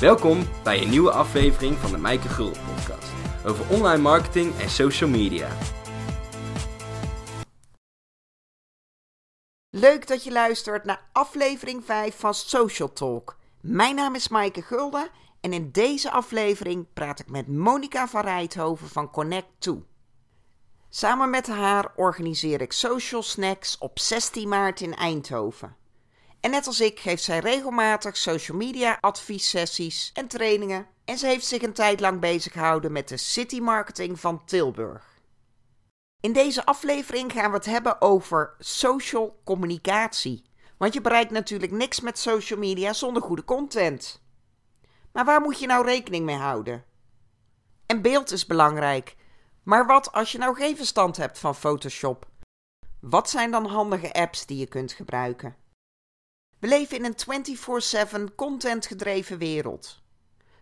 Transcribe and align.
Welkom 0.00 0.44
bij 0.64 0.82
een 0.82 0.90
nieuwe 0.90 1.10
aflevering 1.10 1.76
van 1.76 1.90
de 1.90 1.98
Mijke 1.98 2.28
Gulden 2.28 2.62
podcast 2.74 3.12
over 3.46 3.70
online 3.70 4.02
marketing 4.02 4.58
en 4.58 4.70
social 4.70 5.10
media. 5.10 5.48
Leuk 9.70 10.06
dat 10.06 10.24
je 10.24 10.32
luistert 10.32 10.84
naar 10.84 11.08
aflevering 11.12 11.84
5 11.84 12.18
van 12.18 12.34
Social 12.34 12.92
Talk. 12.92 13.36
Mijn 13.60 13.94
naam 13.94 14.14
is 14.14 14.28
Maaike 14.28 14.62
Gulden 14.62 15.08
en 15.40 15.52
in 15.52 15.70
deze 15.72 16.10
aflevering 16.10 16.86
praat 16.92 17.18
ik 17.18 17.28
met 17.28 17.48
Monica 17.48 18.08
van 18.08 18.22
Rijthoven 18.22 18.88
van 18.88 19.10
Connect2. 19.10 19.70
Samen 20.88 21.30
met 21.30 21.46
haar 21.46 21.92
organiseer 21.94 22.60
ik 22.60 22.72
social 22.72 23.22
snacks 23.22 23.78
op 23.78 23.98
16 23.98 24.48
maart 24.48 24.80
in 24.80 24.94
Eindhoven. 24.94 25.76
En 26.46 26.52
net 26.52 26.66
als 26.66 26.80
ik 26.80 27.00
geeft 27.00 27.22
zij 27.22 27.38
regelmatig 27.38 28.16
social 28.16 28.56
media 28.56 28.98
adviessessies 29.00 30.10
en 30.14 30.28
trainingen. 30.28 30.86
En 31.04 31.18
ze 31.18 31.26
heeft 31.26 31.46
zich 31.46 31.62
een 31.62 31.72
tijd 31.72 32.00
lang 32.00 32.20
bezig 32.20 32.52
gehouden 32.52 32.92
met 32.92 33.08
de 33.08 33.16
city 33.16 33.60
marketing 33.60 34.20
van 34.20 34.44
Tilburg. 34.44 35.20
In 36.20 36.32
deze 36.32 36.64
aflevering 36.64 37.32
gaan 37.32 37.50
we 37.50 37.56
het 37.56 37.66
hebben 37.66 38.00
over 38.00 38.54
social 38.58 39.40
communicatie. 39.44 40.44
Want 40.76 40.94
je 40.94 41.00
bereikt 41.00 41.30
natuurlijk 41.30 41.72
niks 41.72 42.00
met 42.00 42.18
social 42.18 42.58
media 42.58 42.92
zonder 42.92 43.22
goede 43.22 43.44
content. 43.44 44.22
Maar 45.12 45.24
waar 45.24 45.40
moet 45.40 45.60
je 45.60 45.66
nou 45.66 45.84
rekening 45.84 46.24
mee 46.24 46.36
houden? 46.36 46.84
En 47.86 48.02
beeld 48.02 48.32
is 48.32 48.46
belangrijk. 48.46 49.16
Maar 49.62 49.86
wat 49.86 50.12
als 50.12 50.32
je 50.32 50.38
nou 50.38 50.54
geen 50.54 50.76
verstand 50.76 51.16
hebt 51.16 51.38
van 51.38 51.54
Photoshop? 51.54 52.26
Wat 53.00 53.30
zijn 53.30 53.50
dan 53.50 53.66
handige 53.66 54.12
apps 54.12 54.46
die 54.46 54.58
je 54.58 54.66
kunt 54.66 54.92
gebruiken? 54.92 55.64
We 56.58 56.68
leven 56.68 56.96
in 56.96 57.04
een 57.04 57.16
24/7 58.28 58.34
contentgedreven 58.34 59.38
wereld. 59.38 60.02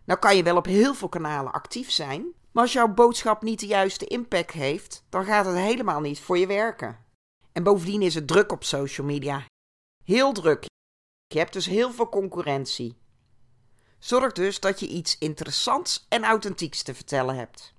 Nou 0.05 0.19
kan 0.19 0.37
je 0.37 0.43
wel 0.43 0.57
op 0.57 0.67
heel 0.67 0.95
veel 0.95 1.09
kanalen 1.09 1.53
actief 1.53 1.91
zijn, 1.91 2.27
maar 2.53 2.63
als 2.63 2.73
jouw 2.73 2.89
boodschap 2.89 3.43
niet 3.43 3.61
de 3.61 3.67
juiste 3.67 4.05
impact 4.07 4.53
heeft, 4.53 5.05
dan 5.09 5.25
gaat 5.25 5.47
het 5.47 5.57
helemaal 5.57 6.01
niet 6.01 6.21
voor 6.21 6.39
je 6.39 6.47
werken. 6.47 6.99
En 7.53 7.63
bovendien 7.63 8.03
is 8.03 8.15
het 8.15 8.27
druk 8.27 8.53
op 8.53 8.65
social 8.65 9.07
media. 9.07 9.45
Heel 10.05 10.33
druk. 10.33 10.65
Je 11.27 11.39
hebt 11.39 11.53
dus 11.53 11.67
heel 11.67 11.93
veel 11.93 12.09
concurrentie. 12.09 12.97
Zorg 13.99 14.33
dus 14.33 14.61
dat 14.61 14.81
je 14.81 14.87
iets 14.87 15.19
interessants 15.19 16.07
en 16.09 16.25
authentieks 16.25 16.83
te 16.83 16.95
vertellen 16.95 17.37
hebt. 17.37 17.75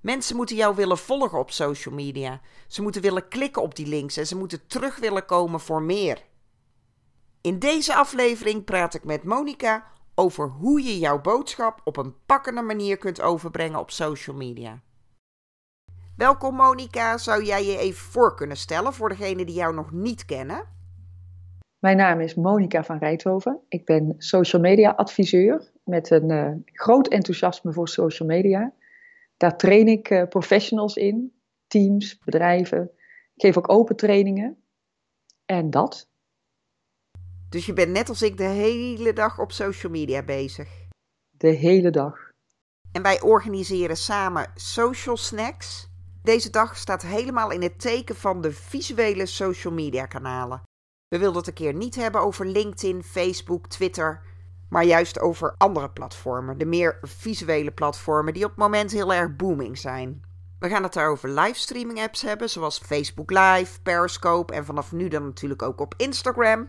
Mensen 0.00 0.36
moeten 0.36 0.56
jou 0.56 0.74
willen 0.74 0.98
volgen 0.98 1.38
op 1.38 1.50
social 1.50 1.94
media. 1.94 2.40
Ze 2.66 2.82
moeten 2.82 3.02
willen 3.02 3.28
klikken 3.28 3.62
op 3.62 3.76
die 3.76 3.86
links 3.86 4.16
en 4.16 4.26
ze 4.26 4.36
moeten 4.36 4.66
terug 4.66 4.98
willen 4.98 5.26
komen 5.26 5.60
voor 5.60 5.82
meer. 5.82 6.22
In 7.48 7.58
deze 7.58 7.94
aflevering 7.94 8.64
praat 8.64 8.94
ik 8.94 9.04
met 9.04 9.24
Monica 9.24 9.84
over 10.14 10.48
hoe 10.48 10.82
je 10.82 10.98
jouw 10.98 11.20
boodschap 11.20 11.80
op 11.84 11.96
een 11.96 12.14
pakkende 12.26 12.62
manier 12.62 12.98
kunt 12.98 13.20
overbrengen 13.20 13.78
op 13.78 13.90
social 13.90 14.36
media. 14.36 14.82
Welkom 16.16 16.54
Monica, 16.54 17.18
zou 17.18 17.44
jij 17.44 17.64
je 17.64 17.78
even 17.78 18.10
voor 18.10 18.34
kunnen 18.34 18.56
stellen 18.56 18.92
voor 18.92 19.08
degenen 19.08 19.46
die 19.46 19.54
jou 19.54 19.74
nog 19.74 19.92
niet 19.92 20.24
kennen? 20.24 20.68
Mijn 21.78 21.96
naam 21.96 22.20
is 22.20 22.34
Monica 22.34 22.84
van 22.84 22.98
Rijthoven. 22.98 23.60
Ik 23.68 23.84
ben 23.84 24.14
social 24.18 24.62
media 24.62 24.90
adviseur 24.90 25.72
met 25.84 26.10
een 26.10 26.30
uh, 26.30 26.52
groot 26.64 27.08
enthousiasme 27.08 27.72
voor 27.72 27.88
social 27.88 28.28
media. 28.28 28.72
Daar 29.36 29.56
train 29.56 29.88
ik 29.88 30.10
uh, 30.10 30.24
professionals 30.28 30.96
in, 30.96 31.32
teams, 31.66 32.18
bedrijven. 32.18 32.82
Ik 33.34 33.42
geef 33.42 33.56
ook 33.56 33.70
open 33.70 33.96
trainingen. 33.96 34.56
En 35.44 35.70
dat. 35.70 36.07
Dus 37.48 37.66
je 37.66 37.72
bent 37.72 37.92
net 37.92 38.08
als 38.08 38.22
ik 38.22 38.36
de 38.36 38.44
hele 38.44 39.12
dag 39.12 39.38
op 39.38 39.52
social 39.52 39.92
media 39.92 40.22
bezig. 40.22 40.68
De 41.30 41.48
hele 41.48 41.90
dag. 41.90 42.30
En 42.92 43.02
wij 43.02 43.20
organiseren 43.20 43.96
samen 43.96 44.50
social 44.54 45.16
snacks. 45.16 45.88
Deze 46.22 46.50
dag 46.50 46.76
staat 46.76 47.02
helemaal 47.02 47.50
in 47.50 47.62
het 47.62 47.80
teken 47.80 48.16
van 48.16 48.40
de 48.40 48.52
visuele 48.52 49.26
social 49.26 49.72
media 49.72 50.06
kanalen. 50.06 50.62
We 51.08 51.18
wilden 51.18 51.38
het 51.38 51.46
een 51.46 51.54
keer 51.54 51.74
niet 51.74 51.94
hebben 51.94 52.20
over 52.20 52.46
LinkedIn, 52.46 53.02
Facebook, 53.02 53.66
Twitter, 53.66 54.22
maar 54.68 54.84
juist 54.84 55.20
over 55.20 55.54
andere 55.56 55.90
platformen, 55.90 56.58
de 56.58 56.66
meer 56.66 56.98
visuele 57.02 57.70
platformen 57.70 58.34
die 58.34 58.44
op 58.44 58.50
het 58.50 58.58
moment 58.58 58.90
heel 58.90 59.12
erg 59.12 59.36
booming 59.36 59.78
zijn. 59.78 60.20
We 60.58 60.68
gaan 60.68 60.82
het 60.82 60.92
daar 60.92 61.08
over 61.08 61.28
livestreaming 61.28 62.00
apps 62.00 62.22
hebben, 62.22 62.50
zoals 62.50 62.78
Facebook 62.78 63.30
Live, 63.30 63.82
Periscope 63.82 64.54
en 64.54 64.64
vanaf 64.64 64.92
nu 64.92 65.08
dan 65.08 65.24
natuurlijk 65.24 65.62
ook 65.62 65.80
op 65.80 65.94
Instagram 65.96 66.68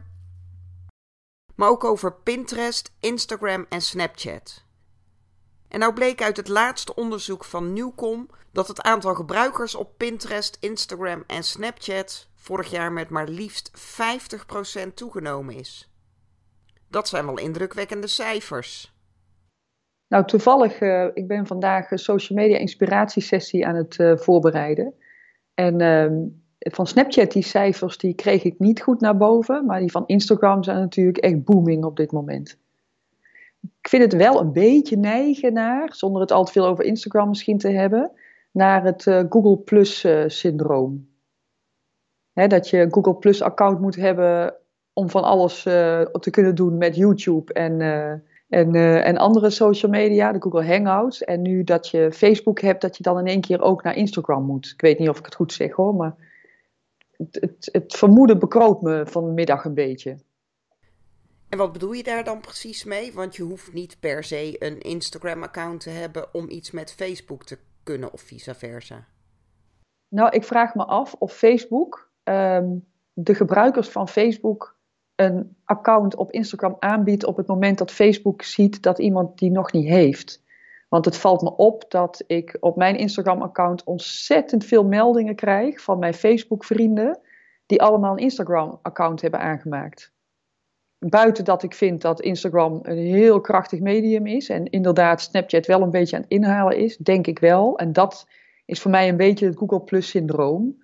maar 1.59 1.69
ook 1.69 1.83
over 1.83 2.13
Pinterest, 2.13 2.95
Instagram 2.99 3.65
en 3.69 3.81
Snapchat. 3.81 4.65
En 5.67 5.79
nou 5.79 5.93
bleek 5.93 6.21
uit 6.21 6.37
het 6.37 6.47
laatste 6.47 6.95
onderzoek 6.95 7.43
van 7.43 7.73
Newcom 7.73 8.29
dat 8.51 8.67
het 8.67 8.81
aantal 8.81 9.15
gebruikers 9.15 9.75
op 9.75 9.97
Pinterest, 9.97 10.57
Instagram 10.59 11.23
en 11.27 11.43
Snapchat 11.43 12.29
vorig 12.35 12.71
jaar 12.71 12.91
met 12.91 13.09
maar 13.09 13.27
liefst 13.27 13.71
50% 14.87 14.93
toegenomen 14.93 15.55
is. 15.55 15.93
Dat 16.89 17.07
zijn 17.07 17.25
wel 17.25 17.39
indrukwekkende 17.39 18.07
cijfers. 18.07 18.97
Nou, 20.07 20.25
toevallig, 20.25 20.81
uh, 20.81 21.07
ik 21.13 21.27
ben 21.27 21.47
vandaag 21.47 21.91
een 21.91 21.97
social 21.97 22.39
media 22.39 22.57
inspiratiesessie 22.57 23.67
aan 23.67 23.75
het 23.75 23.97
uh, 23.97 24.17
voorbereiden. 24.17 24.93
En 25.53 25.81
uh, 25.81 26.29
van 26.59 26.87
Snapchat, 26.87 27.31
die 27.31 27.43
cijfers, 27.43 27.97
die 27.97 28.13
kreeg 28.13 28.43
ik 28.43 28.59
niet 28.59 28.81
goed 28.81 29.01
naar 29.01 29.17
boven. 29.17 29.65
Maar 29.65 29.79
die 29.79 29.91
van 29.91 30.03
Instagram 30.05 30.63
zijn 30.63 30.77
natuurlijk 30.77 31.17
echt 31.17 31.43
booming 31.43 31.83
op 31.83 31.97
dit 31.97 32.11
moment. 32.11 32.57
Ik 33.61 33.89
vind 33.89 34.03
het 34.03 34.13
wel 34.13 34.39
een 34.39 34.51
beetje 34.51 34.97
neigen 34.97 35.53
naar, 35.53 35.93
zonder 35.93 36.21
het 36.21 36.31
al 36.31 36.45
te 36.45 36.51
veel 36.51 36.65
over 36.65 36.83
Instagram 36.83 37.29
misschien 37.29 37.57
te 37.57 37.69
hebben, 37.69 38.11
naar 38.51 38.83
het 38.83 39.05
uh, 39.05 39.23
Google 39.29 39.57
Plus 39.57 40.03
uh, 40.03 40.23
syndroom. 40.27 41.07
Hè, 42.33 42.47
dat 42.47 42.69
je 42.69 42.77
een 42.77 42.93
Google 42.93 43.15
Plus 43.15 43.41
account 43.41 43.79
moet 43.79 43.95
hebben 43.95 44.55
om 44.93 45.09
van 45.09 45.23
alles 45.23 45.65
uh, 45.65 46.01
te 46.01 46.29
kunnen 46.29 46.55
doen 46.55 46.77
met 46.77 46.95
YouTube 46.95 47.53
en, 47.53 47.81
en, 48.49 48.75
en 49.03 49.17
andere 49.17 49.49
social 49.49 49.91
media, 49.91 50.31
de 50.31 50.41
Google 50.41 50.65
Hangouts. 50.65 51.23
En 51.23 51.41
nu 51.41 51.63
dat 51.63 51.89
je 51.89 52.11
Facebook 52.11 52.61
hebt, 52.61 52.81
dat 52.81 52.97
je 52.97 53.03
dan 53.03 53.19
in 53.19 53.25
één 53.25 53.41
keer 53.41 53.61
ook 53.61 53.83
naar 53.83 53.95
Instagram 53.95 54.43
moet. 54.43 54.71
Ik 54.73 54.81
weet 54.81 54.99
niet 54.99 55.09
of 55.09 55.19
ik 55.19 55.25
het 55.25 55.35
goed 55.35 55.53
zeg 55.53 55.71
hoor, 55.71 55.95
maar 55.95 56.15
het, 57.31 57.69
het, 57.71 57.95
vermoeden 57.95 58.39
bekroot 58.39 58.81
me 58.81 59.05
vanmiddag 59.05 59.65
een 59.65 59.73
beetje. 59.73 60.17
En 61.49 61.57
wat 61.57 61.71
bedoel 61.71 61.91
je 61.91 62.03
daar 62.03 62.23
dan 62.23 62.39
precies 62.39 62.83
mee? 62.83 63.13
Want 63.13 63.35
je 63.35 63.43
hoeft 63.43 63.73
niet 63.73 63.97
per 63.99 64.23
se 64.23 64.55
een 64.59 64.79
Instagram-account 64.79 65.81
te 65.81 65.89
hebben 65.89 66.33
om 66.33 66.49
iets 66.49 66.71
met 66.71 66.93
Facebook 66.93 67.43
te 67.43 67.57
kunnen 67.83 68.13
of 68.13 68.21
vice 68.21 68.55
versa. 68.55 69.07
Nou, 70.07 70.29
ik 70.29 70.43
vraag 70.43 70.75
me 70.75 70.85
af 70.85 71.13
of 71.13 71.33
Facebook 71.33 72.11
um, 72.23 72.85
de 73.13 73.35
gebruikers 73.35 73.89
van 73.89 74.07
Facebook 74.07 74.77
een 75.15 75.57
account 75.63 76.15
op 76.15 76.31
Instagram 76.31 76.75
aanbiedt 76.79 77.25
op 77.25 77.37
het 77.37 77.47
moment 77.47 77.77
dat 77.77 77.91
Facebook 77.91 78.41
ziet 78.41 78.81
dat 78.81 78.99
iemand 78.99 79.37
die 79.37 79.51
nog 79.51 79.71
niet 79.71 79.87
heeft. 79.87 80.43
Want 80.89 81.05
het 81.05 81.17
valt 81.17 81.41
me 81.41 81.55
op 81.55 81.85
dat 81.87 82.23
ik 82.27 82.57
op 82.59 82.75
mijn 82.75 82.97
Instagram-account 82.97 83.83
ontzettend 83.83 84.65
veel 84.65 84.85
meldingen 84.85 85.35
krijg 85.35 85.81
van 85.81 85.99
mijn 85.99 86.13
Facebook-vrienden, 86.13 87.19
die 87.65 87.81
allemaal 87.81 88.11
een 88.11 88.23
Instagram-account 88.23 89.21
hebben 89.21 89.39
aangemaakt. 89.39 90.13
Buiten 90.99 91.45
dat 91.45 91.63
ik 91.63 91.73
vind 91.73 92.01
dat 92.01 92.21
Instagram 92.21 92.79
een 92.81 92.97
heel 92.97 93.41
krachtig 93.41 93.79
medium 93.79 94.25
is 94.25 94.49
en 94.49 94.65
inderdaad 94.65 95.21
Snapchat 95.21 95.65
wel 95.65 95.81
een 95.81 95.89
beetje 95.89 96.15
aan 96.15 96.21
het 96.21 96.31
inhalen 96.31 96.77
is, 96.77 96.97
denk 96.97 97.27
ik 97.27 97.39
wel. 97.39 97.77
En 97.77 97.93
dat 97.93 98.27
is 98.65 98.81
voor 98.81 98.91
mij 98.91 99.09
een 99.09 99.17
beetje 99.17 99.45
het 99.45 99.57
Google 99.57 99.81
Plus 99.81 100.09
syndroom. 100.09 100.83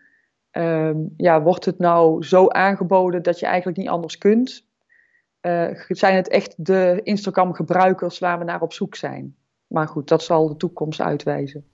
Um, 0.52 1.14
ja, 1.18 1.42
wordt 1.42 1.66
het 1.66 1.80
nou 1.80 2.24
zo 2.24 2.48
aangeboden 2.48 3.24
dat 3.24 3.40
je 3.40 3.46
eigenlijk 3.46 3.78
niet 3.78 3.90
anders 3.90 4.18
kunt? 4.18 4.66
Uh, 5.42 5.70
zijn 5.88 6.16
het 6.16 6.28
echt 6.28 6.66
de 6.66 7.00
Instagram-gebruikers 7.04 8.20
waar 8.20 8.40
we 8.40 8.44
naar 8.44 8.62
op 8.62 8.74
zoek 8.74 8.96
zijn? 8.96 9.36
Maar 9.68 9.88
goed, 9.88 10.08
dat 10.08 10.24
zal 10.24 10.48
de 10.48 10.58
toekomst 10.58 11.02
uitwijzen. 11.02 11.66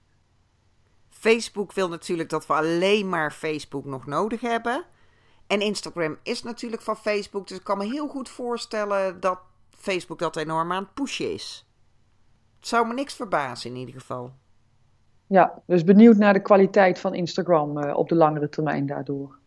Facebook 1.08 1.72
wil 1.72 1.88
natuurlijk 1.88 2.28
dat 2.28 2.46
we 2.46 2.52
alleen 2.52 3.08
maar 3.08 3.32
Facebook 3.32 3.84
nog 3.84 4.06
nodig 4.06 4.40
hebben. 4.40 4.84
En 5.46 5.60
Instagram 5.60 6.18
is 6.22 6.42
natuurlijk 6.42 6.82
van 6.82 6.96
Facebook. 6.96 7.48
Dus 7.48 7.58
ik 7.58 7.64
kan 7.64 7.78
me 7.78 7.84
heel 7.84 8.08
goed 8.08 8.28
voorstellen 8.28 9.20
dat 9.20 9.38
Facebook 9.70 10.18
dat 10.18 10.36
enorm 10.36 10.72
aan 10.72 10.82
het 10.82 10.94
pushen 10.94 11.32
is. 11.32 11.66
Het 12.58 12.68
zou 12.68 12.86
me 12.86 12.94
niks 12.94 13.14
verbazen 13.14 13.70
in 13.70 13.76
ieder 13.76 13.94
geval. 13.94 14.32
Ja, 15.26 15.62
dus 15.66 15.84
benieuwd 15.84 16.16
naar 16.16 16.32
de 16.32 16.42
kwaliteit 16.42 16.98
van 16.98 17.14
Instagram 17.14 17.78
uh, 17.78 17.96
op 17.96 18.08
de 18.08 18.14
langere 18.14 18.48
termijn 18.48 18.86
daardoor. 18.86 19.38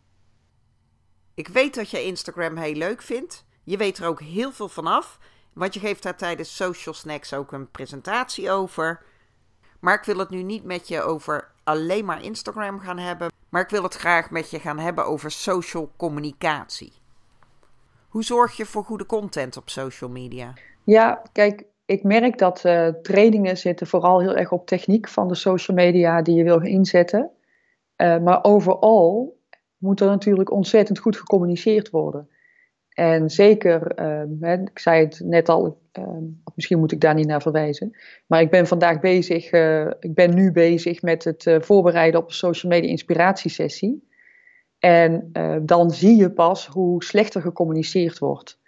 Ik 1.34 1.48
weet 1.48 1.74
dat 1.74 1.90
je 1.90 2.04
Instagram 2.04 2.56
heel 2.56 2.74
leuk 2.74 3.02
vindt. 3.02 3.44
Je 3.62 3.76
weet 3.76 3.98
er 3.98 4.06
ook 4.06 4.20
heel 4.20 4.52
veel 4.52 4.68
van 4.68 4.86
af. 4.86 5.18
Want 5.56 5.74
je 5.74 5.80
geeft 5.80 6.02
daar 6.02 6.16
tijdens 6.16 6.56
Social 6.56 6.94
Snacks 6.94 7.34
ook 7.34 7.52
een 7.52 7.70
presentatie 7.70 8.50
over. 8.50 9.02
Maar 9.80 9.94
ik 9.94 10.04
wil 10.04 10.18
het 10.18 10.30
nu 10.30 10.42
niet 10.42 10.64
met 10.64 10.88
je 10.88 11.02
over 11.02 11.50
alleen 11.64 12.04
maar 12.04 12.22
Instagram 12.22 12.78
gaan 12.78 12.98
hebben. 12.98 13.32
Maar 13.48 13.62
ik 13.62 13.68
wil 13.68 13.82
het 13.82 13.94
graag 13.94 14.30
met 14.30 14.50
je 14.50 14.58
gaan 14.58 14.78
hebben 14.78 15.06
over 15.06 15.30
social 15.30 15.90
communicatie. 15.96 16.92
Hoe 18.08 18.24
zorg 18.24 18.56
je 18.56 18.66
voor 18.66 18.84
goede 18.84 19.06
content 19.06 19.56
op 19.56 19.68
social 19.68 20.10
media? 20.10 20.52
Ja, 20.84 21.22
kijk, 21.32 21.64
ik 21.84 22.02
merk 22.02 22.38
dat 22.38 22.64
uh, 22.64 22.88
trainingen 22.88 23.56
zitten 23.56 23.86
vooral 23.86 24.20
heel 24.20 24.36
erg 24.36 24.52
op 24.52 24.66
techniek 24.66 25.08
van 25.08 25.28
de 25.28 25.34
social 25.34 25.76
media 25.76 26.22
die 26.22 26.34
je 26.34 26.44
wil 26.44 26.60
inzetten. 26.60 27.30
Uh, 27.96 28.18
maar 28.18 28.44
overal 28.44 29.38
moet 29.76 30.00
er 30.00 30.06
natuurlijk 30.06 30.50
ontzettend 30.50 30.98
goed 30.98 31.16
gecommuniceerd 31.16 31.90
worden. 31.90 32.30
En 32.96 33.30
zeker, 33.30 33.92
hè, 34.40 34.52
ik 34.52 34.78
zei 34.78 35.04
het 35.04 35.20
net 35.24 35.48
al, 35.48 35.80
ehm, 35.92 36.24
misschien 36.54 36.78
moet 36.78 36.92
ik 36.92 37.00
daar 37.00 37.14
niet 37.14 37.26
naar 37.26 37.42
verwijzen. 37.42 37.96
Maar 38.26 38.40
ik 38.40 38.50
ben 38.50 38.66
vandaag 38.66 39.00
bezig, 39.00 39.50
eh, 39.50 39.86
ik 40.00 40.14
ben 40.14 40.34
nu 40.34 40.52
bezig 40.52 41.02
met 41.02 41.24
het 41.24 41.56
voorbereiden 41.58 42.20
op 42.20 42.26
een 42.26 42.34
social 42.34 42.72
media 42.72 42.90
inspiratiesessie. 42.90 44.08
En 44.78 45.30
dan 45.62 45.90
zie 45.90 46.16
je 46.16 46.30
pas 46.30 46.66
hoe 46.66 47.04
slechter 47.04 47.40
gecommuniceerd 47.40 48.18
wordt. 48.18 48.58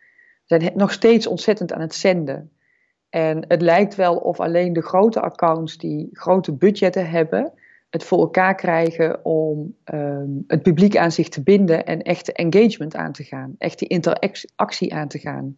We 0.46 0.60
zijn 0.60 0.72
nog 0.75 0.92
steeds 0.92 1.26
ontzettend 1.26 1.72
aan 1.72 1.80
het 1.80 1.94
zenden. 1.94 2.52
En 3.10 3.44
het 3.48 3.62
lijkt 3.62 3.94
wel 3.94 4.16
of 4.16 4.40
alleen 4.40 4.72
de 4.72 4.82
grote 4.82 5.20
accounts 5.20 5.76
die 5.76 6.08
grote 6.12 6.52
budgetten 6.52 7.10
hebben, 7.10 7.52
het 7.90 8.05
voor 8.05 8.19
elkaar 8.19 8.55
krijgen 8.55 9.25
om 9.25 9.75
um, 9.94 10.44
het 10.46 10.62
publiek 10.62 10.96
aan 10.96 11.12
zich 11.12 11.29
te 11.29 11.43
binden 11.43 11.87
en 11.87 12.02
echte 12.02 12.32
engagement 12.32 12.96
aan 12.96 13.12
te 13.12 13.25
gaan, 13.25 13.55
echt 13.58 13.79
die 13.79 13.88
interactie 13.88 14.94
aan 14.94 15.08
te 15.08 15.19
gaan. 15.19 15.56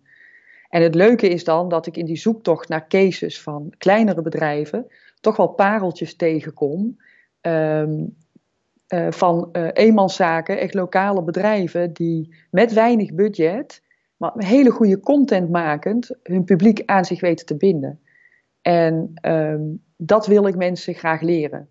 En 0.68 0.82
het 0.82 0.94
leuke 0.94 1.28
is 1.28 1.44
dan 1.44 1.68
dat 1.68 1.86
ik 1.86 1.96
in 1.96 2.04
die 2.04 2.16
zoektocht 2.16 2.68
naar 2.68 2.88
cases 2.88 3.42
van 3.42 3.74
kleinere 3.78 4.22
bedrijven 4.22 4.86
toch 5.20 5.36
wel 5.36 5.48
pareltjes 5.48 6.16
tegenkom 6.16 6.96
um, 7.40 8.16
uh, 8.88 9.10
van 9.10 9.48
uh, 9.52 9.68
eenmanszaken, 9.72 10.58
echt 10.58 10.74
lokale 10.74 11.22
bedrijven 11.22 11.92
die 11.92 12.34
met 12.50 12.72
weinig 12.72 13.14
budget 13.14 13.82
maar 14.20 14.32
hele 14.36 14.70
goede 14.70 15.00
content 15.00 15.50
makend 15.50 16.10
hun 16.22 16.44
publiek 16.44 16.82
aan 16.86 17.04
zich 17.04 17.20
weten 17.20 17.46
te 17.46 17.56
binden. 17.56 18.00
En 18.60 19.12
um, 19.22 19.82
dat 19.96 20.26
wil 20.26 20.46
ik 20.46 20.56
mensen 20.56 20.94
graag 20.94 21.20
leren. 21.20 21.68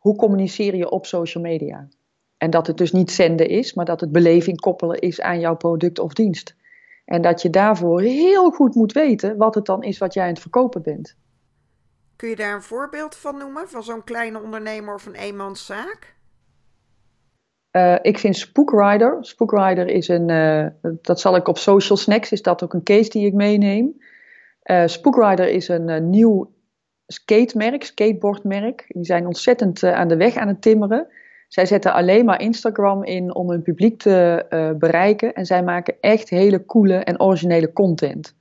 Hoe 0.00 0.16
communiceer 0.16 0.76
je 0.76 0.90
op 0.90 1.06
social 1.06 1.42
media? 1.42 1.88
En 2.36 2.50
dat 2.50 2.66
het 2.66 2.76
dus 2.76 2.92
niet 2.92 3.10
zenden 3.10 3.48
is, 3.48 3.74
maar 3.74 3.84
dat 3.84 4.00
het 4.00 4.12
beleving 4.12 4.60
koppelen 4.60 4.98
is 4.98 5.20
aan 5.20 5.40
jouw 5.40 5.56
product 5.56 5.98
of 5.98 6.12
dienst. 6.12 6.56
En 7.04 7.22
dat 7.22 7.42
je 7.42 7.50
daarvoor 7.50 8.00
heel 8.00 8.50
goed 8.50 8.74
moet 8.74 8.92
weten 8.92 9.36
wat 9.36 9.54
het 9.54 9.64
dan 9.64 9.82
is 9.82 9.98
wat 9.98 10.14
jij 10.14 10.22
aan 10.22 10.28
het 10.28 10.40
verkopen 10.40 10.82
bent. 10.82 11.16
Kun 12.16 12.28
je 12.28 12.36
daar 12.36 12.54
een 12.54 12.62
voorbeeld 12.62 13.16
van 13.16 13.38
noemen, 13.38 13.68
van 13.68 13.82
zo'n 13.82 14.04
kleine 14.04 14.42
ondernemer 14.42 14.94
of 14.94 15.06
een 15.06 15.14
eenmanszaak? 15.14 16.14
Uh, 17.72 17.96
ik 18.02 18.18
vind 18.18 18.36
Spookrider. 18.36 19.18
Spookrider 19.20 19.86
is 19.86 20.08
een, 20.08 20.28
uh, 20.28 20.66
dat 21.02 21.20
zal 21.20 21.36
ik 21.36 21.48
op 21.48 21.58
Social 21.58 21.98
Snacks, 21.98 22.32
is 22.32 22.42
dat 22.42 22.62
ook 22.62 22.74
een 22.74 22.82
case 22.82 23.10
die 23.10 23.26
ik 23.26 23.34
meeneem. 23.34 24.02
Uh, 24.64 24.86
Spookrider 24.86 25.48
is 25.48 25.68
een 25.68 26.10
nieuw 26.10 26.52
skatemerk, 27.12 27.84
skateboardmerk. 27.84 28.84
Die 28.88 29.04
zijn 29.04 29.26
ontzettend 29.26 29.82
aan 29.84 30.08
de 30.08 30.16
weg 30.16 30.36
aan 30.36 30.48
het 30.48 30.62
timmeren. 30.62 31.06
Zij 31.48 31.66
zetten 31.66 31.92
alleen 31.92 32.24
maar 32.24 32.40
Instagram 32.40 33.04
in 33.04 33.34
om 33.34 33.50
hun 33.50 33.62
publiek 33.62 33.98
te 33.98 34.46
bereiken. 34.78 35.32
En 35.32 35.46
zij 35.46 35.62
maken 35.62 35.96
echt 36.00 36.28
hele 36.28 36.64
coole 36.64 36.96
en 36.96 37.20
originele 37.20 37.72
content. 37.72 38.36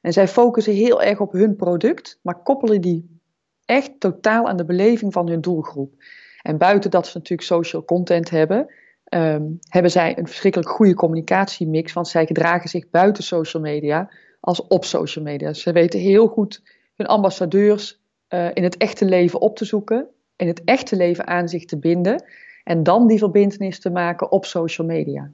En 0.00 0.12
zij 0.12 0.28
focussen 0.28 0.72
heel 0.72 1.02
erg 1.02 1.20
op 1.20 1.32
hun 1.32 1.56
product, 1.56 2.18
maar 2.22 2.42
koppelen 2.42 2.80
die 2.80 3.20
echt 3.64 4.00
totaal 4.00 4.48
aan 4.48 4.56
de 4.56 4.64
beleving 4.64 5.12
van 5.12 5.28
hun 5.28 5.40
doelgroep. 5.40 5.94
En 6.42 6.58
buiten 6.58 6.90
dat 6.90 7.06
ze 7.06 7.16
natuurlijk 7.16 7.48
social 7.48 7.84
content 7.84 8.30
hebben, 8.30 8.74
um, 9.14 9.58
hebben 9.68 9.90
zij 9.90 10.18
een 10.18 10.26
verschrikkelijk 10.26 10.70
goede 10.70 10.94
communicatiemix. 10.94 11.92
Want 11.92 12.08
zij 12.08 12.26
gedragen 12.26 12.68
zich 12.68 12.90
buiten 12.90 13.22
social 13.22 13.62
media 13.62 14.10
als 14.40 14.66
op 14.66 14.84
social 14.84 15.24
media. 15.24 15.52
Ze 15.52 15.72
weten 15.72 16.00
heel 16.00 16.26
goed 16.26 16.62
hun 16.94 17.06
ambassadeurs 17.06 18.00
uh, 18.30 18.48
in 18.54 18.62
het 18.62 18.76
echte 18.76 19.04
leven 19.04 19.40
op 19.40 19.56
te 19.56 19.64
zoeken, 19.64 20.06
in 20.36 20.46
het 20.46 20.64
echte 20.64 20.96
leven 20.96 21.26
aan 21.26 21.48
zich 21.48 21.64
te 21.64 21.78
binden 21.78 22.24
en 22.64 22.82
dan 22.82 23.06
die 23.06 23.18
verbindenis 23.18 23.80
te 23.80 23.90
maken 23.90 24.32
op 24.32 24.44
social 24.44 24.86
media. 24.86 25.30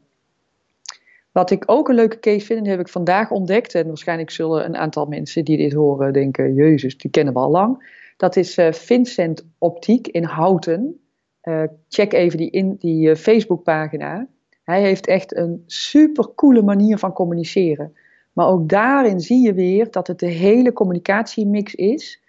Wat 1.33 1.51
ik 1.51 1.63
ook 1.67 1.89
een 1.89 1.95
leuke 1.95 2.19
case 2.19 2.47
vind, 2.47 2.59
en 2.59 2.67
heb 2.67 2.81
ik 2.81 2.89
vandaag 2.89 3.31
ontdekt, 3.31 3.75
en 3.75 3.87
waarschijnlijk 3.87 4.31
zullen 4.31 4.65
een 4.65 4.77
aantal 4.77 5.07
mensen 5.07 5.45
die 5.45 5.57
dit 5.57 5.73
horen 5.73 6.13
denken, 6.13 6.55
Jezus, 6.55 6.99
die 6.99 7.11
kennen 7.11 7.35
we 7.35 7.41
al 7.41 7.51
lang. 7.51 8.03
Dat 8.17 8.37
is 8.37 8.59
uh, 8.59 8.73
Vincent 8.73 9.47
Optiek 9.59 10.09
in 10.09 10.25
Houten. 10.25 11.01
Uh, 11.43 11.63
check 11.89 12.13
even 12.13 12.39
die, 12.39 12.51
in, 12.51 12.77
die 12.79 13.17
Facebookpagina. 13.17 14.27
Hij 14.63 14.81
heeft 14.81 15.07
echt 15.07 15.37
een 15.37 15.63
super 15.67 16.29
coole 16.35 16.63
manier 16.63 16.99
van 16.99 17.13
communiceren. 17.13 17.97
Maar 18.33 18.47
ook 18.47 18.69
daarin 18.69 19.21
zie 19.21 19.43
je 19.43 19.55
weer 19.55 19.91
dat 19.91 20.07
het 20.07 20.19
de 20.19 20.27
hele 20.27 20.73
communicatiemix 20.73 21.75
is 21.75 22.23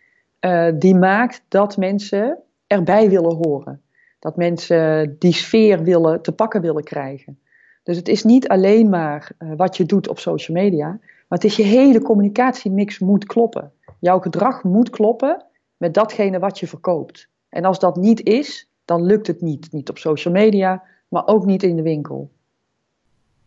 uh, 0.46 0.68
die 0.80 0.96
maakt 0.96 1.44
dat 1.48 1.78
mensen 1.78 2.38
erbij 2.68 3.10
willen 3.10 3.36
horen. 3.36 3.82
Dat 4.20 4.36
mensen 4.36 5.16
die 5.20 5.34
sfeer 5.34 5.84
willen, 5.84 6.22
te 6.22 6.32
pakken 6.32 6.62
willen 6.62 6.84
krijgen. 6.84 7.40
Dus 7.84 7.98
het 7.98 8.08
is 8.08 8.24
niet 8.24 8.48
alleen 8.48 8.90
maar 8.90 9.32
wat 9.38 9.78
je 9.78 9.86
doet 9.86 10.08
op 10.08 10.20
social 10.20 10.58
media, 10.58 10.88
maar 10.88 11.40
het 11.40 11.44
is 11.44 11.56
je 11.56 11.64
hele 11.64 12.02
communicatiemix 12.02 13.00
moet 13.00 13.26
kloppen. 13.26 13.72
Jouw 14.00 14.20
gedrag 14.20 14.64
moet 14.64 14.90
kloppen 14.90 15.46
met 15.78 15.94
datgene 15.94 16.40
wat 16.40 16.60
je 16.60 16.68
verkoopt. 16.68 17.30
En 17.50 17.66
als 17.66 17.80
dat 17.80 17.96
niet 17.96 18.24
is, 18.24 18.70
dan 18.86 19.06
lukt 19.06 19.28
het 19.28 19.42
niet. 19.42 19.72
Niet 19.72 19.90
op 19.90 19.98
social 19.98 20.34
media, 20.34 20.84
maar 21.08 21.28
ook 21.28 21.46
niet 21.46 21.64
in 21.64 21.76
de 21.76 21.82
winkel. 21.82 22.32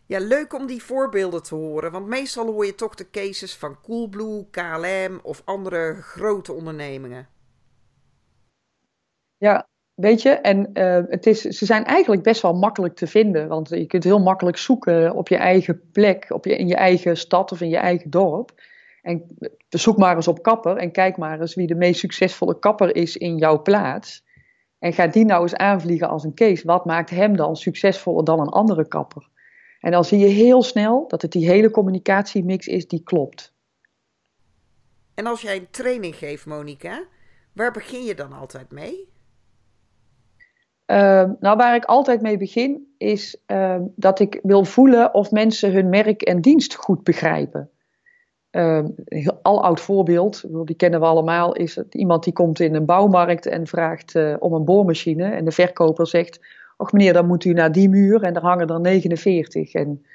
Ja, 0.09 0.19
leuk 0.19 0.53
om 0.53 0.67
die 0.67 0.83
voorbeelden 0.83 1.43
te 1.43 1.55
horen, 1.55 1.91
want 1.91 2.07
meestal 2.07 2.45
hoor 2.45 2.65
je 2.65 2.75
toch 2.75 2.95
de 2.95 3.09
cases 3.09 3.55
van 3.55 3.77
Coolblue, 3.81 4.47
KLM 4.51 5.19
of 5.23 5.41
andere 5.45 5.93
grote 6.01 6.53
ondernemingen. 6.53 7.27
Ja, 9.37 9.67
weet 9.93 10.21
je, 10.21 10.29
en 10.29 10.69
uh, 10.73 11.01
het 11.07 11.25
is, 11.25 11.41
ze 11.41 11.65
zijn 11.65 11.85
eigenlijk 11.85 12.23
best 12.23 12.41
wel 12.41 12.53
makkelijk 12.53 12.95
te 12.95 13.07
vinden, 13.07 13.47
want 13.47 13.69
je 13.69 13.85
kunt 13.85 14.03
heel 14.03 14.19
makkelijk 14.19 14.57
zoeken 14.57 15.15
op 15.15 15.27
je 15.27 15.37
eigen 15.37 15.81
plek, 15.91 16.25
op 16.29 16.45
je, 16.45 16.57
in 16.57 16.67
je 16.67 16.75
eigen 16.75 17.17
stad 17.17 17.51
of 17.51 17.61
in 17.61 17.69
je 17.69 17.77
eigen 17.77 18.09
dorp. 18.09 18.61
En 19.01 19.37
zoek 19.69 19.97
maar 19.97 20.15
eens 20.15 20.27
op 20.27 20.43
kapper 20.43 20.77
en 20.77 20.91
kijk 20.91 21.17
maar 21.17 21.39
eens 21.39 21.55
wie 21.55 21.67
de 21.67 21.75
meest 21.75 21.99
succesvolle 21.99 22.59
kapper 22.59 22.95
is 22.95 23.17
in 23.17 23.37
jouw 23.37 23.61
plaats. 23.61 24.25
En 24.79 24.93
ga 24.93 25.07
die 25.07 25.25
nou 25.25 25.41
eens 25.41 25.55
aanvliegen 25.55 26.09
als 26.09 26.23
een 26.23 26.33
case. 26.33 26.65
Wat 26.65 26.85
maakt 26.85 27.09
hem 27.09 27.35
dan 27.35 27.55
succesvoller 27.55 28.23
dan 28.23 28.39
een 28.39 28.49
andere 28.49 28.87
kapper? 28.87 29.29
En 29.79 29.91
dan 29.91 30.05
zie 30.05 30.19
je 30.19 30.27
heel 30.27 30.63
snel 30.63 31.07
dat 31.07 31.21
het 31.21 31.31
die 31.31 31.49
hele 31.49 31.71
communicatiemix 31.71 32.67
is 32.67 32.87
die 32.87 33.03
klopt. 33.03 33.53
En 35.13 35.25
als 35.25 35.41
jij 35.41 35.55
een 35.55 35.69
training 35.71 36.15
geeft, 36.15 36.45
Monika, 36.45 37.03
waar 37.53 37.71
begin 37.71 38.03
je 38.03 38.15
dan 38.15 38.33
altijd 38.33 38.71
mee? 38.71 39.07
Uh, 40.91 41.29
nou, 41.39 41.57
waar 41.57 41.75
ik 41.75 41.85
altijd 41.85 42.21
mee 42.21 42.37
begin 42.37 42.93
is 42.97 43.41
uh, 43.47 43.75
dat 43.95 44.19
ik 44.19 44.39
wil 44.43 44.65
voelen 44.65 45.13
of 45.13 45.31
mensen 45.31 45.71
hun 45.71 45.89
merk 45.89 46.21
en 46.21 46.41
dienst 46.41 46.75
goed 46.75 47.03
begrijpen. 47.03 47.69
Uh, 48.51 48.83
een 49.05 49.37
al 49.41 49.63
oud 49.63 49.79
voorbeeld, 49.79 50.43
die 50.65 50.75
kennen 50.75 50.99
we 50.99 51.05
allemaal, 51.05 51.53
is 51.53 51.75
het 51.75 51.95
iemand 51.95 52.23
die 52.23 52.33
komt 52.33 52.59
in 52.59 52.75
een 52.75 52.85
bouwmarkt 52.85 53.45
en 53.45 53.67
vraagt 53.67 54.15
uh, 54.15 54.35
om 54.39 54.53
een 54.53 54.65
boormachine. 54.65 55.31
En 55.31 55.45
de 55.45 55.51
verkoper 55.51 56.07
zegt, 56.07 56.39
och 56.79 56.91
meneer, 56.91 57.13
dan 57.13 57.27
moet 57.27 57.45
u 57.45 57.53
naar 57.53 57.71
die 57.71 57.89
muur 57.89 58.23
en 58.23 58.33
daar 58.33 58.43
hangen 58.43 58.67
er 58.67 58.81
49. 58.81 59.73
En 59.73 60.05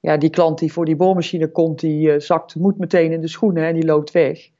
ja, 0.00 0.16
die 0.16 0.30
klant 0.30 0.58
die 0.58 0.72
voor 0.72 0.84
die 0.84 0.96
boormachine 0.96 1.50
komt, 1.50 1.80
die 1.80 2.08
uh, 2.08 2.20
zakt, 2.20 2.54
moet 2.54 2.78
meteen 2.78 3.12
in 3.12 3.20
de 3.20 3.28
schoenen 3.28 3.64
en 3.64 3.74
die 3.74 3.84
loopt 3.84 4.10
weg. 4.10 4.50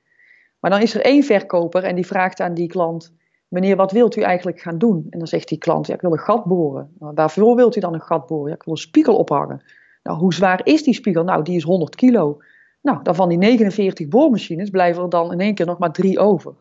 Maar 0.60 0.70
dan 0.70 0.80
is 0.80 0.94
er 0.94 1.00
één 1.00 1.22
verkoper 1.22 1.84
en 1.84 1.94
die 1.94 2.06
vraagt 2.06 2.40
aan 2.40 2.54
die 2.54 2.68
klant, 2.68 3.12
meneer, 3.48 3.76
wat 3.76 3.92
wilt 3.92 4.16
u 4.16 4.20
eigenlijk 4.20 4.60
gaan 4.60 4.78
doen? 4.78 5.06
En 5.10 5.18
dan 5.18 5.28
zegt 5.28 5.48
die 5.48 5.58
klant, 5.58 5.86
ja, 5.86 5.94
ik 5.94 6.00
wil 6.00 6.12
een 6.12 6.18
gat 6.18 6.44
boren. 6.44 6.90
Nou, 6.98 7.12
waarvoor 7.14 7.56
wilt 7.56 7.76
u 7.76 7.80
dan 7.80 7.94
een 7.94 8.00
gat 8.00 8.26
boren? 8.26 8.48
Ja, 8.48 8.54
ik 8.54 8.62
wil 8.62 8.74
een 8.74 8.80
spiegel 8.80 9.16
ophangen. 9.16 9.62
Nou, 10.02 10.18
hoe 10.18 10.34
zwaar 10.34 10.60
is 10.64 10.82
die 10.82 10.94
spiegel? 10.94 11.24
Nou, 11.24 11.42
die 11.42 11.56
is 11.56 11.62
100 11.62 11.94
kilo. 11.94 12.42
Nou, 12.82 13.02
dan 13.02 13.14
van 13.14 13.28
die 13.28 13.38
49 13.38 14.08
boormachines 14.08 14.70
blijven 14.70 15.02
er 15.02 15.08
dan 15.08 15.32
in 15.32 15.40
één 15.40 15.54
keer 15.54 15.66
nog 15.66 15.78
maar 15.78 15.92
drie 15.92 16.18
over. 16.18 16.54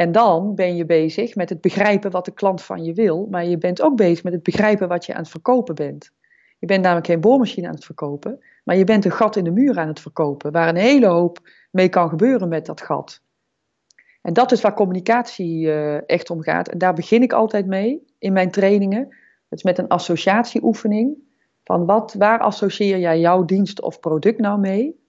En 0.00 0.12
dan 0.12 0.54
ben 0.54 0.76
je 0.76 0.84
bezig 0.84 1.34
met 1.34 1.48
het 1.48 1.60
begrijpen 1.60 2.10
wat 2.10 2.24
de 2.24 2.30
klant 2.30 2.62
van 2.62 2.84
je 2.84 2.94
wil, 2.94 3.26
maar 3.30 3.44
je 3.44 3.58
bent 3.58 3.82
ook 3.82 3.96
bezig 3.96 4.24
met 4.24 4.32
het 4.32 4.42
begrijpen 4.42 4.88
wat 4.88 5.06
je 5.06 5.14
aan 5.14 5.20
het 5.20 5.30
verkopen 5.30 5.74
bent. 5.74 6.10
Je 6.58 6.66
bent 6.66 6.82
namelijk 6.82 7.06
geen 7.06 7.20
boormachine 7.20 7.66
aan 7.66 7.74
het 7.74 7.84
verkopen, 7.84 8.44
maar 8.64 8.76
je 8.76 8.84
bent 8.84 9.04
een 9.04 9.10
gat 9.10 9.36
in 9.36 9.44
de 9.44 9.50
muur 9.50 9.78
aan 9.78 9.88
het 9.88 10.00
verkopen, 10.00 10.52
waar 10.52 10.68
een 10.68 10.76
hele 10.76 11.06
hoop 11.06 11.38
mee 11.70 11.88
kan 11.88 12.08
gebeuren 12.08 12.48
met 12.48 12.66
dat 12.66 12.80
gat. 12.80 13.22
En 14.22 14.32
dat 14.32 14.52
is 14.52 14.60
waar 14.60 14.74
communicatie 14.74 15.66
uh, 15.66 16.08
echt 16.08 16.30
om 16.30 16.42
gaat. 16.42 16.68
En 16.68 16.78
daar 16.78 16.94
begin 16.94 17.22
ik 17.22 17.32
altijd 17.32 17.66
mee 17.66 18.02
in 18.18 18.32
mijn 18.32 18.50
trainingen. 18.50 19.00
Het 19.48 19.58
is 19.58 19.62
met 19.62 19.78
een 19.78 19.88
associatieoefening. 19.88 21.16
Van 21.64 21.86
wat, 21.86 22.14
waar 22.18 22.38
associeer 22.38 22.98
jij 22.98 23.20
jouw 23.20 23.44
dienst 23.44 23.82
of 23.82 24.00
product 24.00 24.38
nou 24.38 24.60
mee? 24.60 25.00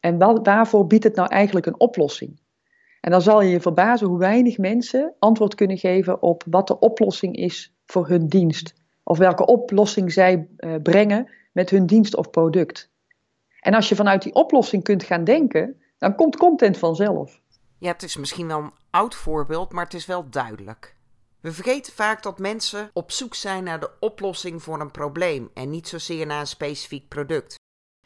En 0.00 0.18
wel, 0.18 0.42
waarvoor 0.42 0.86
biedt 0.86 1.04
het 1.04 1.14
nou 1.14 1.28
eigenlijk 1.28 1.66
een 1.66 1.80
oplossing? 1.80 2.40
En 3.00 3.10
dan 3.10 3.22
zal 3.22 3.42
je 3.42 3.50
je 3.50 3.60
verbazen 3.60 4.06
hoe 4.06 4.18
weinig 4.18 4.58
mensen 4.58 5.14
antwoord 5.18 5.54
kunnen 5.54 5.78
geven 5.78 6.22
op 6.22 6.44
wat 6.46 6.66
de 6.66 6.78
oplossing 6.78 7.36
is 7.36 7.74
voor 7.86 8.08
hun 8.08 8.26
dienst. 8.26 8.74
Of 9.02 9.18
welke 9.18 9.46
oplossing 9.46 10.12
zij 10.12 10.48
uh, 10.58 10.74
brengen 10.82 11.30
met 11.52 11.70
hun 11.70 11.86
dienst 11.86 12.16
of 12.16 12.30
product. 12.30 12.90
En 13.60 13.74
als 13.74 13.88
je 13.88 13.94
vanuit 13.94 14.22
die 14.22 14.34
oplossing 14.34 14.82
kunt 14.82 15.02
gaan 15.02 15.24
denken, 15.24 15.80
Dan 16.00 16.14
komt 16.14 16.36
content 16.36 16.78
vanzelf. 16.78 17.40
Ja, 17.78 17.92
het 17.92 18.02
is 18.02 18.16
misschien 18.16 18.46
wel 18.46 18.58
een 18.58 18.72
oud 18.90 19.14
voorbeeld, 19.14 19.72
maar 19.72 19.84
het 19.84 19.94
is 19.94 20.06
wel 20.06 20.30
duidelijk. 20.30 20.96
We 21.40 21.52
vergeten 21.52 21.92
vaak 21.92 22.22
dat 22.22 22.38
mensen 22.38 22.90
op 22.92 23.10
zoek 23.10 23.34
zijn 23.34 23.64
naar 23.64 23.80
de 23.80 23.90
oplossing 24.00 24.62
voor 24.62 24.80
een 24.80 24.90
probleem 24.90 25.50
en 25.54 25.70
niet 25.70 25.88
zozeer 25.88 26.26
naar 26.26 26.40
een 26.40 26.46
specifiek 26.46 27.08
product. 27.08 27.54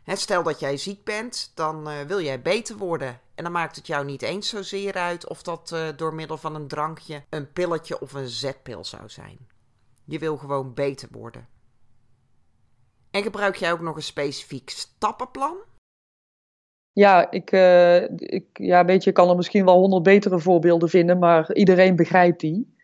stel 0.05 0.43
dat 0.43 0.61
jij 0.61 0.77
ziek 0.77 1.05
bent, 1.05 1.53
dan 1.55 1.89
uh, 1.89 2.01
wil 2.01 2.21
jij 2.21 2.43
beter 2.43 2.77
worden. 2.77 3.21
En 3.35 3.45
dan 3.45 3.53
maakt 3.53 3.77
het 3.77 3.87
jou 3.87 4.05
niet 4.05 4.23
eens 4.23 4.49
zozeer 4.49 4.95
uit 4.95 5.29
of 5.29 5.43
dat 5.43 5.71
uh, 5.75 5.89
door 5.97 6.15
middel 6.15 6.37
van 6.37 6.55
een 6.55 6.69
drankje, 6.69 7.23
een 7.31 7.53
pilletje 7.53 8.01
of 8.01 8.13
een 8.13 8.29
zetpil 8.29 8.85
zou 8.85 9.09
zijn. 9.09 9.39
Je 10.05 10.19
wil 10.19 10.37
gewoon 10.37 10.75
beter 10.75 11.09
worden. 11.11 11.49
En 13.11 13.23
gebruik 13.23 13.57
jij 13.57 13.73
ook 13.73 13.81
nog 13.81 13.97
een 13.97 14.03
specifiek 14.03 14.71
stappenplan? 14.71 15.57
Ja, 16.93 17.31
ik, 17.31 17.53
uh, 17.53 18.03
ik 18.11 18.47
ja, 18.53 18.85
weet 18.85 19.05
je, 19.05 19.13
kan 19.13 19.29
er 19.29 19.37
misschien 19.37 19.65
wel 19.65 19.79
honderd 19.79 20.03
betere 20.03 20.39
voorbeelden 20.39 20.89
vinden, 20.89 21.19
maar 21.19 21.55
iedereen 21.55 21.97
begrijpt 21.97 22.41
die. 22.41 22.75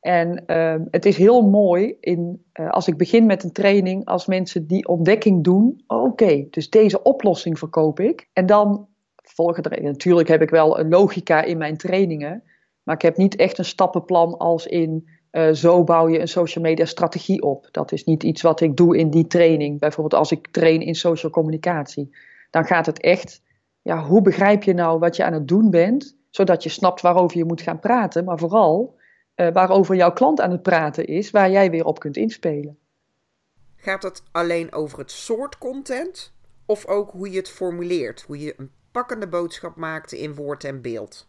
En 0.00 0.44
uh, 0.46 0.86
het 0.90 1.06
is 1.06 1.16
heel 1.16 1.42
mooi 1.42 1.96
in, 2.00 2.44
uh, 2.54 2.70
als 2.70 2.88
ik 2.88 2.96
begin 2.96 3.26
met 3.26 3.42
een 3.42 3.52
training, 3.52 4.04
als 4.04 4.26
mensen 4.26 4.66
die 4.66 4.88
ontdekking 4.88 5.44
doen, 5.44 5.84
oké, 5.86 6.46
dus 6.50 6.70
deze 6.70 7.02
oplossing 7.02 7.58
verkoop 7.58 8.00
ik. 8.00 8.28
En 8.32 8.46
dan 8.46 8.88
volgen 9.34 9.82
natuurlijk 9.82 10.28
heb 10.28 10.42
ik 10.42 10.50
wel 10.50 10.78
een 10.78 10.88
logica 10.88 11.42
in 11.42 11.58
mijn 11.58 11.76
trainingen, 11.76 12.42
maar 12.82 12.94
ik 12.94 13.02
heb 13.02 13.16
niet 13.16 13.36
echt 13.36 13.58
een 13.58 13.64
stappenplan 13.64 14.38
als 14.38 14.66
in 14.66 15.08
uh, 15.32 15.52
zo 15.52 15.84
bouw 15.84 16.08
je 16.08 16.20
een 16.20 16.28
social 16.28 16.64
media 16.64 16.84
strategie 16.84 17.42
op. 17.42 17.68
Dat 17.70 17.92
is 17.92 18.04
niet 18.04 18.22
iets 18.22 18.42
wat 18.42 18.60
ik 18.60 18.76
doe 18.76 18.96
in 18.96 19.10
die 19.10 19.26
training. 19.26 19.80
Bijvoorbeeld 19.80 20.20
als 20.20 20.30
ik 20.30 20.46
train 20.50 20.80
in 20.80 20.94
social 20.94 21.32
communicatie. 21.32 22.16
Dan 22.50 22.64
gaat 22.64 22.86
het 22.86 23.00
echt, 23.00 23.42
ja, 23.82 24.04
hoe 24.04 24.22
begrijp 24.22 24.62
je 24.62 24.74
nou 24.74 24.98
wat 24.98 25.16
je 25.16 25.24
aan 25.24 25.32
het 25.32 25.48
doen 25.48 25.70
bent, 25.70 26.16
zodat 26.30 26.62
je 26.62 26.68
snapt 26.68 27.00
waarover 27.00 27.36
je 27.36 27.44
moet 27.44 27.60
gaan 27.60 27.78
praten, 27.78 28.24
maar 28.24 28.38
vooral 28.38 28.98
uh, 29.36 29.52
waarover 29.52 29.96
jouw 29.96 30.12
klant 30.12 30.40
aan 30.40 30.50
het 30.50 30.62
praten 30.62 31.06
is, 31.06 31.30
waar 31.30 31.50
jij 31.50 31.70
weer 31.70 31.84
op 31.84 31.98
kunt 31.98 32.16
inspelen. 32.16 32.78
Gaat 33.76 34.02
het 34.02 34.22
alleen 34.32 34.72
over 34.72 34.98
het 34.98 35.10
soort 35.10 35.58
content 35.58 36.32
of 36.66 36.86
ook 36.86 37.10
hoe 37.10 37.30
je 37.30 37.36
het 37.36 37.50
formuleert, 37.50 38.22
hoe 38.22 38.38
je 38.38 38.54
een 38.56 38.70
pakkende 38.92 39.28
boodschap 39.28 39.76
maakt 39.76 40.12
in 40.12 40.34
woord 40.34 40.64
en 40.64 40.82
beeld? 40.82 41.28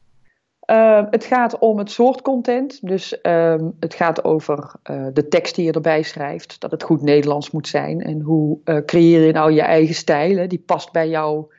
Uh, 0.72 1.04
het 1.10 1.24
gaat 1.24 1.60
om 1.60 1.78
het 1.78 1.92
soort 1.92 2.22
content. 2.22 2.88
Dus 2.88 3.20
uh, 3.24 3.56
het 3.80 3.94
gaat 3.94 4.24
over 4.24 4.74
uh, 4.92 5.08
de 5.14 5.28
tekst 5.28 5.56
die 5.56 5.66
je 5.66 5.72
erbij 5.72 6.04
schrijft. 6.04 6.60
Dat 6.60 6.72
het 6.72 6.84
goed 6.84 7.02
Nederlands 7.02 7.52
moet 7.52 7.68
zijn. 7.68 8.02
En 8.02 8.22
hoe 8.22 8.60
uh, 8.66 8.78
creëer 8.86 9.26
je 9.26 9.32
nou 9.32 9.52
je 9.52 9.62
eigen 9.62 9.96
stijl? 9.96 10.38
Hè? 10.38 10.48
Die 10.48 10.64
past 10.66 10.92
bij 10.92 11.10
jouw 11.10 11.50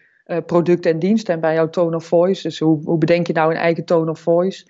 product 0.46 0.86
en 0.86 0.98
dienst 0.98 1.28
en 1.28 1.40
bij 1.40 1.54
jouw 1.54 1.70
tone 1.70 1.96
of 1.96 2.04
voice. 2.04 2.42
Dus 2.42 2.58
hoe, 2.58 2.80
hoe, 2.84 2.98
bedenk 2.98 3.26
je 3.26 3.32
nou 3.32 3.50
een 3.50 3.56
eigen 3.56 3.84
tone 3.84 4.10
of 4.10 4.20
voice? 4.20 4.66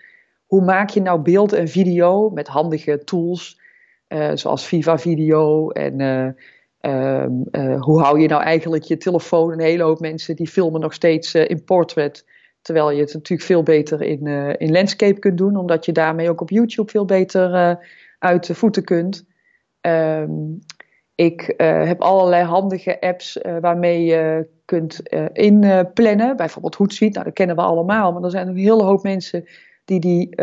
Hoe 0.47 0.65
maak 0.65 0.91
je 0.91 1.01
nou 1.01 1.21
beeld 1.21 1.53
en 1.53 1.69
video 1.69 2.31
met 2.31 2.49
handige 2.49 3.05
tools? 3.05 3.61
zoals 4.35 4.67
Viva 4.67 4.99
Video. 4.99 5.71
En 5.71 6.01
ehm, 6.83 7.79
hoe 7.79 8.01
hou 8.01 8.21
je 8.21 8.29
nou 8.29 8.43
eigenlijk 8.43 8.85
je 8.85 8.97
telefoon? 8.97 9.53
Een 9.53 9.61
hele 9.61 9.83
hoop 9.83 10.01
mensen 10.01 10.37
die 10.37 10.49
filmen 10.49 10.81
nog 10.81 10.93
steeds 10.93 11.35
in 11.35 11.65
portrait 11.65 12.25
Terwijl 12.63 12.91
je 12.91 13.01
het 13.01 13.15
natuurlijk 13.15 13.49
veel 13.49 13.63
beter 13.63 14.03
in, 14.03 14.27
uh, 14.27 14.53
in 14.57 14.73
landscape 14.73 15.19
kunt 15.19 15.39
doen, 15.39 15.57
omdat 15.57 15.85
je 15.85 15.93
daarmee 15.93 16.31
ook 16.31 16.41
op 16.41 16.51
YouTube 16.51 16.91
veel 16.91 17.05
beter 17.05 17.79
uit 18.19 18.47
de 18.47 18.55
voeten 18.55 18.85
kunt. 18.85 19.27
Um, 19.81 20.59
ik 21.15 21.55
heb 21.57 22.01
allerlei 22.01 22.45
handige 22.45 23.01
apps 23.01 23.39
waarmee 23.61 24.05
je 24.05 24.49
kunt 24.65 25.01
inplannen. 25.33 26.37
Bijvoorbeeld 26.37 26.75
Hootsuite, 26.75 27.15
nou, 27.15 27.25
dat 27.29 27.35
kennen 27.37 27.57
we 27.57 27.63
allemaal. 27.63 28.13
Maar 28.13 28.23
er 28.23 28.31
zijn 28.31 28.49
een 28.49 28.57
hele 28.57 28.83
hoop 28.83 29.03
mensen 29.03 29.45
die, 29.85 30.01
die, 30.01 30.37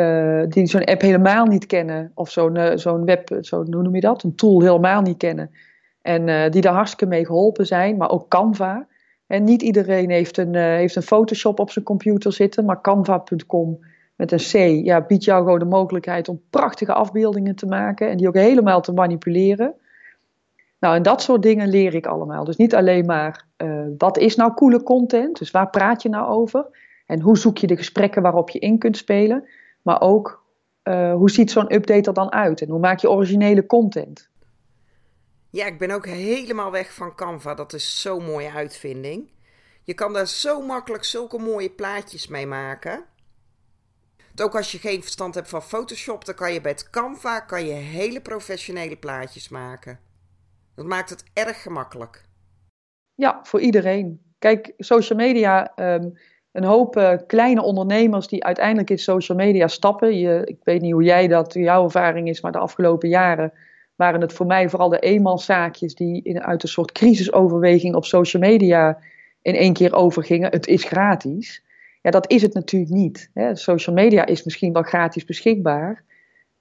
die 0.48 0.66
zo'n 0.66 0.84
app 0.84 1.02
helemaal 1.02 1.46
niet 1.46 1.66
kennen. 1.66 2.12
Of 2.14 2.32
zo'n 2.32 2.58
zo'n 2.76 3.06
web, 3.06 3.38
zo, 3.42 3.64
hoe 3.64 3.82
noem 3.82 3.96
je 3.96 4.02
dat? 4.02 4.24
Een 4.24 4.36
tool 4.36 4.62
helemaal 4.62 5.02
niet 5.02 5.18
kennen. 5.18 5.52
En 6.02 6.52
die 6.52 6.62
daar 6.62 6.74
hartstikke 6.74 7.06
mee 7.06 7.26
geholpen 7.26 7.66
zijn. 7.66 7.98
Maar 7.98 8.10
ook 8.10 8.28
Canva. 8.28 8.88
En 9.30 9.44
niet 9.44 9.62
iedereen 9.62 10.10
heeft 10.10 10.38
een, 10.38 10.54
uh, 10.54 10.62
heeft 10.62 10.96
een 10.96 11.02
Photoshop 11.02 11.60
op 11.60 11.72
zijn 11.72 11.86
computer 11.86 12.34
zitten, 12.34 12.66
maar 12.66 12.82
Canva.com 12.82 13.80
met 14.16 14.32
een 14.32 14.38
C 14.38 14.86
ja, 14.86 15.02
biedt 15.02 15.24
jou 15.24 15.44
gewoon 15.44 15.60
de 15.60 15.66
mogelijkheid 15.66 16.30
om 16.30 16.42
prachtige 16.50 16.94
afbeeldingen 16.94 17.56
te 17.56 17.66
maken 17.66 18.10
en 18.10 18.18
die 18.18 18.28
ook 18.28 18.36
helemaal 18.36 18.82
te 18.82 18.92
manipuleren. 18.92 19.74
Nou, 20.80 20.96
en 20.96 21.04
dat 21.04 21.22
soort 21.22 21.42
dingen 21.42 21.68
leer 21.68 21.96
ik 21.96 22.06
allemaal. 22.06 22.44
Dus 22.44 22.56
niet 22.56 22.76
alleen 22.76 23.06
maar 23.06 23.46
uh, 23.58 23.86
wat 23.98 24.18
is 24.18 24.36
nou 24.36 24.54
coole 24.54 24.84
content, 24.84 25.38
dus 25.38 25.52
waar 25.52 25.70
praat 25.70 26.02
je 26.02 26.10
nou 26.10 26.28
over 26.28 26.66
en 27.06 27.22
hoe 27.22 27.38
zoek 27.38 27.58
je 27.58 27.68
de 27.68 27.78
gesprekken 27.78 28.22
waarop 28.22 28.50
je 28.50 28.60
in 28.60 28.78
kunt 28.78 28.98
spelen, 28.98 29.48
maar 29.82 30.02
ook 30.02 30.48
hoe 31.14 31.30
ziet 31.30 31.52
zo'n 31.52 31.74
update 31.74 32.10
er 32.10 32.14
dan 32.14 32.32
uit 32.32 32.62
en 32.62 32.70
hoe 32.70 32.80
maak 32.80 33.00
je 33.00 33.10
originele 33.10 33.66
content. 33.66 34.29
Ja, 35.52 35.66
ik 35.66 35.78
ben 35.78 35.92
ook 35.92 36.06
helemaal 36.06 36.72
weg 36.72 36.94
van 36.94 37.16
Canva. 37.16 37.54
Dat 37.54 37.74
is 37.74 38.02
zo'n 38.02 38.26
mooie 38.26 38.52
uitvinding. 38.52 39.32
Je 39.84 39.94
kan 39.94 40.14
daar 40.14 40.28
zo 40.28 40.62
makkelijk 40.62 41.04
zulke 41.04 41.38
mooie 41.38 41.70
plaatjes 41.70 42.28
mee 42.28 42.48
maken. 42.48 43.06
Ook 44.42 44.56
als 44.56 44.72
je 44.72 44.78
geen 44.78 45.02
verstand 45.02 45.36
hebt 45.36 45.50
van 45.50 45.62
Photoshop, 45.62 46.26
dan 46.26 46.36
kan 46.36 46.54
je 46.54 46.62
bij 46.62 46.78
Canva 46.92 47.40
kan 47.40 47.66
je 47.66 47.74
hele 47.74 48.22
professionele 48.22 48.98
plaatjes 48.98 49.50
maken. 49.50 50.00
Dat 50.76 50.86
maakt 50.86 51.10
het 51.10 51.24
erg 51.34 51.62
gemakkelijk. 51.62 52.26
Ja, 53.16 53.40
voor 53.44 53.60
iedereen. 53.60 54.22
Kijk, 54.40 54.74
social 54.78 55.20
media, 55.20 55.72
um, 55.76 56.18
een 56.52 56.64
hoop 56.64 56.98
uh, 56.98 57.14
kleine 57.28 57.62
ondernemers 57.62 58.28
die 58.28 58.44
uiteindelijk 58.44 58.90
in 58.90 59.00
social 59.00 59.38
media 59.38 59.68
stappen. 59.68 60.18
Je, 60.18 60.42
ik 60.46 60.58
weet 60.64 60.82
niet 60.82 60.94
hoe 60.94 61.04
jij 61.04 61.28
dat, 61.28 61.54
jouw 61.54 61.84
ervaring 61.84 62.28
is, 62.28 62.42
maar 62.42 62.52
de 62.52 62.58
afgelopen 62.58 63.10
jaren 63.10 63.54
waren 64.00 64.22
het 64.22 64.34
voor 64.34 64.46
mij 64.46 64.70
vooral 64.70 64.90
de 64.90 65.00
eenmanszaakjes 65.00 65.96
die 65.96 66.24
in, 66.24 66.42
uit 66.42 66.64
een 66.64 66.70
soort 66.70 66.92
crisisoverweging 66.92 67.96
op 67.96 68.06
social 68.06 68.42
media 68.42 68.98
in 69.42 69.56
één 69.56 69.74
keer 69.74 69.94
overgingen. 69.94 70.52
Het 70.52 70.68
is 70.68 70.84
gratis. 70.84 71.64
Ja, 72.02 72.12
dat 72.12 72.32
is 72.32 72.42
het 72.42 72.54
natuurlijk 72.54 72.92
niet. 72.92 73.30
Hè. 73.34 73.56
Social 73.56 73.96
media 73.96 74.26
is 74.26 74.44
misschien 74.44 74.74
wel 74.74 74.82
gratis 74.82 75.26
beschikbaar. 75.26 76.04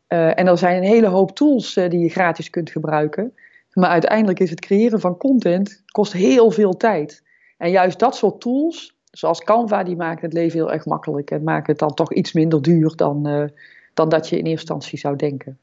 Uh, 0.09 0.38
en 0.38 0.47
er 0.47 0.59
zijn 0.59 0.76
een 0.76 0.88
hele 0.88 1.07
hoop 1.07 1.30
tools 1.37 1.76
uh, 1.76 1.90
die 1.90 2.00
je 2.00 2.09
gratis 2.09 2.50
kunt 2.50 2.71
gebruiken. 2.71 3.35
Maar 3.73 3.90
uiteindelijk 3.90 4.40
is 4.40 4.50
het 4.50 4.61
creëren 4.61 5.00
van 5.00 5.16
content 5.16 5.83
kost 5.87 6.12
heel 6.12 6.50
veel 6.50 6.76
tijd. 6.76 7.23
En 7.59 7.71
juist 7.71 7.99
dat 7.99 8.16
soort 8.16 8.40
tools, 8.40 8.97
zoals 9.11 9.45
Canva, 9.45 9.83
die 9.83 9.97
maken 9.97 10.25
het 10.25 10.33
leven 10.33 10.59
heel 10.59 10.73
erg 10.73 10.87
makkelijk. 10.87 11.30
En 11.30 11.42
maken 11.42 11.71
het 11.71 11.78
dan 11.78 11.95
toch 11.95 12.12
iets 12.12 12.33
minder 12.33 12.62
duur 12.62 12.97
dan, 12.97 13.28
uh, 13.28 13.45
dan 13.95 14.09
dat 14.09 14.28
je 14.28 14.38
in 14.38 14.45
eerste 14.45 14.73
instantie 14.73 14.99
zou 14.99 15.16
denken. 15.16 15.59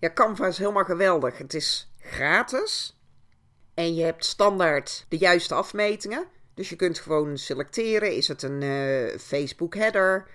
Ja, 0.00 0.10
Canva 0.12 0.46
is 0.46 0.58
helemaal 0.58 0.84
geweldig. 0.84 1.38
Het 1.38 1.54
is 1.54 1.92
gratis. 1.98 2.98
En 3.74 3.94
je 3.94 4.02
hebt 4.02 4.24
standaard 4.24 5.06
de 5.08 5.16
juiste 5.16 5.54
afmetingen. 5.54 6.26
Dus 6.54 6.68
je 6.68 6.76
kunt 6.76 6.98
gewoon 6.98 7.38
selecteren: 7.38 8.14
is 8.14 8.28
het 8.28 8.42
een 8.42 8.60
uh, 8.60 9.18
Facebook 9.18 9.74
header? 9.74 10.26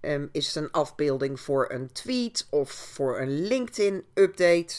Um, 0.00 0.28
is 0.32 0.46
het 0.46 0.64
een 0.64 0.70
afbeelding 0.70 1.40
voor 1.40 1.70
een 1.70 1.92
tweet 1.92 2.46
of 2.50 2.70
voor 2.70 3.20
een 3.20 3.46
LinkedIn 3.46 4.04
update? 4.14 4.74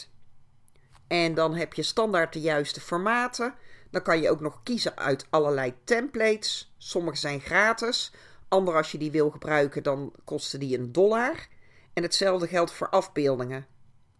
En 1.06 1.34
dan 1.34 1.54
heb 1.54 1.74
je 1.74 1.82
standaard 1.82 2.32
de 2.32 2.40
juiste 2.40 2.80
formaten. 2.80 3.54
Dan 3.90 4.02
kan 4.02 4.20
je 4.20 4.30
ook 4.30 4.40
nog 4.40 4.62
kiezen 4.62 4.96
uit 4.96 5.26
allerlei 5.30 5.74
templates. 5.84 6.74
Sommige 6.78 7.16
zijn 7.16 7.40
gratis. 7.40 8.12
Andere, 8.48 8.76
als 8.76 8.92
je 8.92 8.98
die 8.98 9.10
wil 9.10 9.30
gebruiken, 9.30 9.82
dan 9.82 10.12
kosten 10.24 10.60
die 10.60 10.78
een 10.78 10.92
dollar. 10.92 11.46
En 11.92 12.02
hetzelfde 12.02 12.46
geldt 12.46 12.72
voor 12.72 12.88
afbeeldingen. 12.88 13.66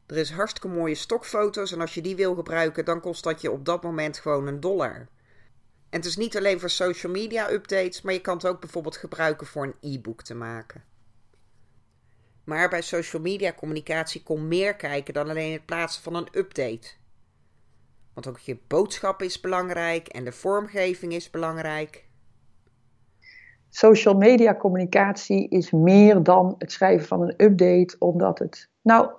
Er 0.09 0.17
is 0.17 0.31
hartstikke 0.31 0.69
mooie 0.69 0.95
stokfoto's 0.95 1.73
en 1.73 1.81
als 1.81 1.95
je 1.95 2.00
die 2.00 2.17
wil 2.17 2.35
gebruiken, 2.35 2.85
dan 2.85 3.00
kost 3.00 3.25
dat 3.25 3.41
je 3.41 3.50
op 3.50 3.65
dat 3.65 3.83
moment 3.83 4.19
gewoon 4.19 4.47
een 4.47 4.61
dollar. 4.61 5.09
En 5.91 5.99
het 5.99 6.05
is 6.05 6.17
niet 6.17 6.37
alleen 6.37 6.61
voor 6.61 6.71
social 6.71 7.12
media 7.12 7.50
updates, 7.50 8.03
maar 8.03 8.12
je 8.12 8.21
kan 8.21 8.35
het 8.35 8.47
ook 8.47 8.61
bijvoorbeeld 8.61 8.97
gebruiken 8.97 9.47
voor 9.47 9.65
een 9.65 9.93
e-book 9.93 10.23
te 10.23 10.35
maken. 10.35 10.85
Maar 12.45 12.69
bij 12.69 12.83
social 12.83 13.23
media 13.23 13.53
communicatie 13.53 14.23
kom 14.23 14.49
meer 14.49 14.77
kijken 14.77 15.15
dan 15.15 15.29
alleen 15.29 15.53
het 15.53 15.67
plaatsen 15.67 16.03
van 16.03 16.15
een 16.15 16.29
update. 16.33 16.88
Want 18.15 18.27
ook 18.27 18.38
je 18.38 18.59
boodschap 18.67 19.23
is 19.23 19.41
belangrijk 19.41 20.09
en 20.09 20.25
de 20.25 20.33
vormgeving 20.33 21.12
is 21.12 21.31
belangrijk. 21.31 22.05
Social 23.71 24.15
media 24.15 24.55
communicatie 24.55 25.49
is 25.49 25.71
meer 25.71 26.23
dan 26.23 26.55
het 26.59 26.73
schrijven 26.73 27.07
van 27.07 27.23
een 27.23 27.35
update, 27.37 27.97
omdat 27.99 28.38
het. 28.38 28.69
Nou, 28.83 29.11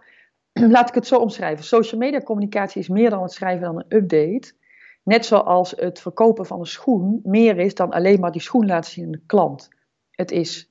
laat 0.73 0.89
ik 0.89 0.95
het 0.95 1.07
zo 1.07 1.19
omschrijven. 1.19 1.65
Social 1.65 2.01
media 2.01 2.19
communicatie 2.19 2.81
is 2.81 2.89
meer 2.89 3.09
dan 3.09 3.21
het 3.21 3.31
schrijven 3.31 3.65
van 3.65 3.75
een 3.75 3.97
update. 3.97 4.53
Net 5.03 5.25
zoals 5.25 5.71
het 5.71 5.99
verkopen 5.99 6.45
van 6.45 6.59
een 6.59 6.65
schoen 6.65 7.19
meer 7.23 7.57
is 7.57 7.75
dan 7.75 7.91
alleen 7.91 8.19
maar 8.19 8.31
die 8.31 8.41
schoen 8.41 8.65
laten 8.65 8.91
zien 8.91 9.05
aan 9.05 9.11
de 9.11 9.23
klant. 9.25 9.69
Het 10.11 10.31
is 10.31 10.69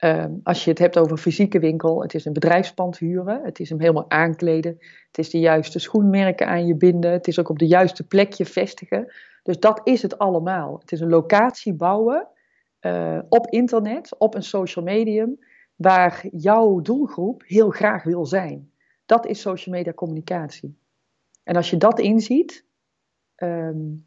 Ehm, 0.00 0.34
als 0.42 0.64
je 0.64 0.70
het 0.70 0.78
hebt 0.78 0.98
over 0.98 1.12
een 1.12 1.18
fysieke 1.18 1.58
winkel, 1.58 2.02
het 2.02 2.14
is 2.14 2.24
een 2.24 2.32
bedrijfspand 2.32 2.98
huren, 2.98 3.44
het 3.44 3.58
is 3.60 3.68
hem 3.68 3.80
helemaal 3.80 4.10
aankleden, 4.10 4.76
het 5.06 5.18
is 5.18 5.30
de 5.30 5.38
juiste 5.38 5.78
schoenmerken 5.78 6.46
aan 6.46 6.66
je 6.66 6.76
binden, 6.76 7.12
het 7.12 7.28
is 7.28 7.38
ook 7.38 7.48
op 7.48 7.58
de 7.58 7.66
juiste 7.66 8.06
plek 8.06 8.32
je 8.32 8.46
vestigen. 8.46 9.12
Dus 9.42 9.58
dat 9.58 9.80
is 9.84 10.02
het 10.02 10.18
allemaal. 10.18 10.78
Het 10.78 10.92
is 10.92 11.00
een 11.00 11.08
locatie 11.08 11.74
bouwen 11.74 12.28
uh, 12.80 13.18
op 13.28 13.46
internet, 13.46 14.18
op 14.18 14.34
een 14.34 14.42
social 14.42 14.84
medium, 14.84 15.38
waar 15.76 16.24
jouw 16.32 16.80
doelgroep 16.80 17.42
heel 17.46 17.70
graag 17.70 18.02
wil 18.02 18.26
zijn. 18.26 18.72
Dat 19.10 19.26
is 19.26 19.40
social 19.40 19.74
media 19.74 19.92
communicatie. 19.92 20.78
En 21.42 21.56
als 21.56 21.70
je 21.70 21.76
dat 21.76 21.98
inziet, 21.98 22.64
um, 23.36 24.06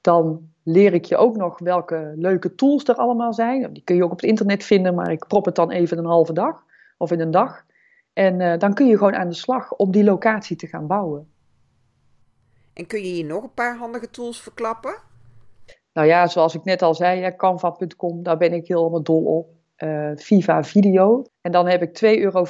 dan 0.00 0.52
leer 0.62 0.94
ik 0.94 1.04
je 1.04 1.16
ook 1.16 1.36
nog 1.36 1.58
welke 1.58 2.12
leuke 2.16 2.54
tools 2.54 2.84
er 2.84 2.94
allemaal 2.94 3.32
zijn. 3.32 3.72
Die 3.72 3.84
kun 3.84 3.96
je 3.96 4.04
ook 4.04 4.10
op 4.10 4.20
het 4.20 4.30
internet 4.30 4.64
vinden, 4.64 4.94
maar 4.94 5.10
ik 5.10 5.26
prop 5.26 5.44
het 5.44 5.54
dan 5.54 5.70
even 5.70 5.98
een 5.98 6.04
halve 6.04 6.32
dag 6.32 6.64
of 6.96 7.10
in 7.10 7.20
een 7.20 7.30
dag. 7.30 7.64
En 8.12 8.40
uh, 8.40 8.58
dan 8.58 8.74
kun 8.74 8.86
je 8.86 8.96
gewoon 8.96 9.14
aan 9.14 9.28
de 9.28 9.34
slag 9.34 9.72
om 9.72 9.90
die 9.90 10.04
locatie 10.04 10.56
te 10.56 10.66
gaan 10.66 10.86
bouwen. 10.86 11.32
En 12.72 12.86
kun 12.86 13.00
je 13.00 13.12
hier 13.12 13.24
nog 13.24 13.42
een 13.42 13.54
paar 13.54 13.76
handige 13.76 14.10
tools 14.10 14.42
verklappen? 14.42 15.02
Nou 15.92 16.06
ja, 16.06 16.26
zoals 16.26 16.54
ik 16.54 16.64
net 16.64 16.82
al 16.82 16.94
zei, 16.94 17.36
canva.com, 17.36 18.22
daar 18.22 18.36
ben 18.36 18.52
ik 18.52 18.68
helemaal 18.68 19.02
dol 19.02 19.24
op. 19.24 19.57
Uh, 19.84 20.10
Viva 20.14 20.64
Video. 20.64 21.24
En 21.40 21.52
dan 21.52 21.68
heb 21.68 21.82
ik 21.82 21.88
2,85 22.04 22.20
euro 22.20 22.46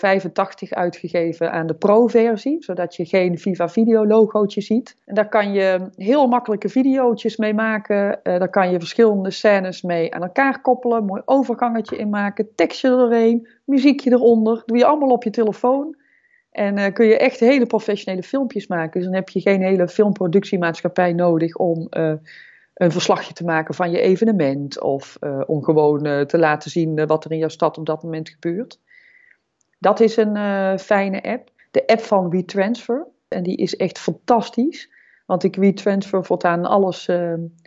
uitgegeven 0.69 1.53
aan 1.53 1.67
de 1.67 1.75
Pro-versie, 1.75 2.57
zodat 2.63 2.97
je 2.97 3.05
geen 3.05 3.39
Viva 3.39 3.69
Video 3.69 4.07
logootje 4.07 4.61
ziet. 4.61 4.97
En 5.05 5.15
daar 5.15 5.29
kan 5.29 5.53
je 5.53 5.89
heel 5.97 6.27
makkelijke 6.27 6.69
video's 6.69 7.37
mee 7.37 7.55
maken. 7.55 8.21
Uh, 8.23 8.39
daar 8.39 8.51
kan 8.51 8.71
je 8.71 8.79
verschillende 8.79 9.31
scènes 9.31 9.83
mee 9.83 10.15
aan 10.15 10.23
elkaar 10.23 10.61
koppelen, 10.61 11.05
mooi 11.05 11.23
overgangetje 11.25 11.97
in 11.97 12.11
maken, 12.11 12.49
tekstje 12.55 12.89
erheen, 12.89 13.49
muziekje 13.65 14.11
eronder. 14.11 14.63
Doe 14.67 14.79
je 14.79 14.87
allemaal 14.87 15.11
op 15.11 15.25
je 15.25 15.31
telefoon. 15.31 15.97
En 16.51 16.79
uh, 16.79 16.87
kun 16.93 17.07
je 17.07 17.19
echt 17.19 17.41
hele 17.41 17.67
professionele 17.67 18.23
filmpjes 18.23 18.67
maken. 18.67 18.93
Dus 18.93 19.05
dan 19.05 19.15
heb 19.15 19.29
je 19.29 19.41
geen 19.41 19.63
hele 19.63 19.89
filmproductiemaatschappij 19.89 21.13
nodig 21.13 21.57
om 21.57 21.89
een 22.79 22.93
verslagje 22.93 23.33
te 23.33 23.45
maken 23.45 23.75
van 23.75 23.91
je 23.91 24.01
evenement 24.01 24.81
of 24.81 25.17
uh, 25.21 25.41
om 25.47 25.65
gewoon 25.65 26.07
uh, 26.07 26.21
te 26.21 26.39
laten 26.39 26.71
zien 26.71 26.99
uh, 26.99 27.07
wat 27.07 27.25
er 27.25 27.33
in 27.33 27.39
jouw 27.39 27.49
stad 27.49 27.79
op 27.79 27.87
dat 27.87 28.03
moment 28.03 28.29
gebeurt. 28.29 28.81
Dat 29.79 30.01
is 30.01 30.17
een 30.17 30.79
fijne 30.79 31.23
app. 31.23 31.51
De 31.71 31.87
app 31.87 32.01
van 32.01 32.31
WeTransfer. 32.31 33.07
En 33.29 33.43
die 33.43 33.57
is 33.57 33.77
echt 33.77 33.99
fantastisch. 33.99 34.91
Want 35.27 35.45
ik 35.45 35.57
WeTransfer 35.57 36.25
voortaan 36.25 36.65
alles 36.65 37.09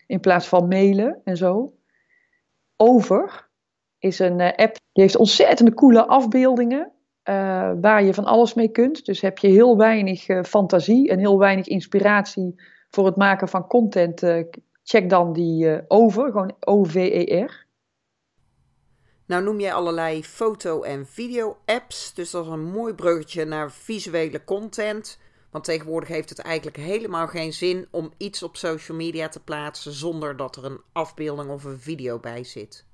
in 0.07 0.19
plaats 0.21 0.47
van 0.47 0.67
mailen 0.67 1.21
en 1.23 1.37
zo. 1.37 1.73
Over 2.77 3.49
is 3.99 4.19
een 4.19 4.41
app 4.41 4.75
die 4.91 5.03
heeft 5.03 5.15
ontzettende 5.15 5.73
coole 5.73 6.05
afbeeldingen. 6.07 6.91
waar 7.81 8.03
je 8.03 8.13
van 8.13 8.25
alles 8.25 8.53
mee 8.53 8.69
kunt. 8.69 9.05
Dus 9.05 9.21
heb 9.21 9.37
je 9.37 9.47
heel 9.47 9.77
weinig 9.77 10.25
fantasie 10.45 11.09
en 11.09 11.19
heel 11.19 11.39
weinig 11.39 11.67
inspiratie 11.67 12.61
voor 12.89 13.05
het 13.05 13.15
maken 13.15 13.47
van 13.47 13.67
content 13.67 14.21
check 14.83 15.09
dan 15.09 15.33
die 15.33 15.65
uh, 15.65 15.79
over, 15.87 16.31
gewoon 16.31 16.55
O-V-E-R. 16.59 17.65
Nou 19.25 19.43
noem 19.43 19.59
je 19.59 19.73
allerlei 19.73 20.23
foto- 20.23 20.81
en 20.81 21.07
video-apps, 21.07 22.13
dus 22.13 22.31
dat 22.31 22.45
is 22.45 22.51
een 22.51 22.63
mooi 22.63 22.93
bruggetje 22.93 23.45
naar 23.45 23.71
visuele 23.71 24.43
content. 24.43 25.19
Want 25.51 25.63
tegenwoordig 25.63 26.09
heeft 26.09 26.29
het 26.29 26.39
eigenlijk 26.39 26.77
helemaal 26.77 27.27
geen 27.27 27.53
zin 27.53 27.87
om 27.91 28.11
iets 28.17 28.43
op 28.43 28.55
social 28.55 28.97
media 28.97 29.27
te 29.27 29.43
plaatsen 29.43 29.91
zonder 29.91 30.37
dat 30.37 30.55
er 30.55 30.65
een 30.65 30.81
afbeelding 30.91 31.49
of 31.49 31.63
een 31.63 31.79
video 31.79 32.19
bij 32.19 32.43
zit. 32.43 32.85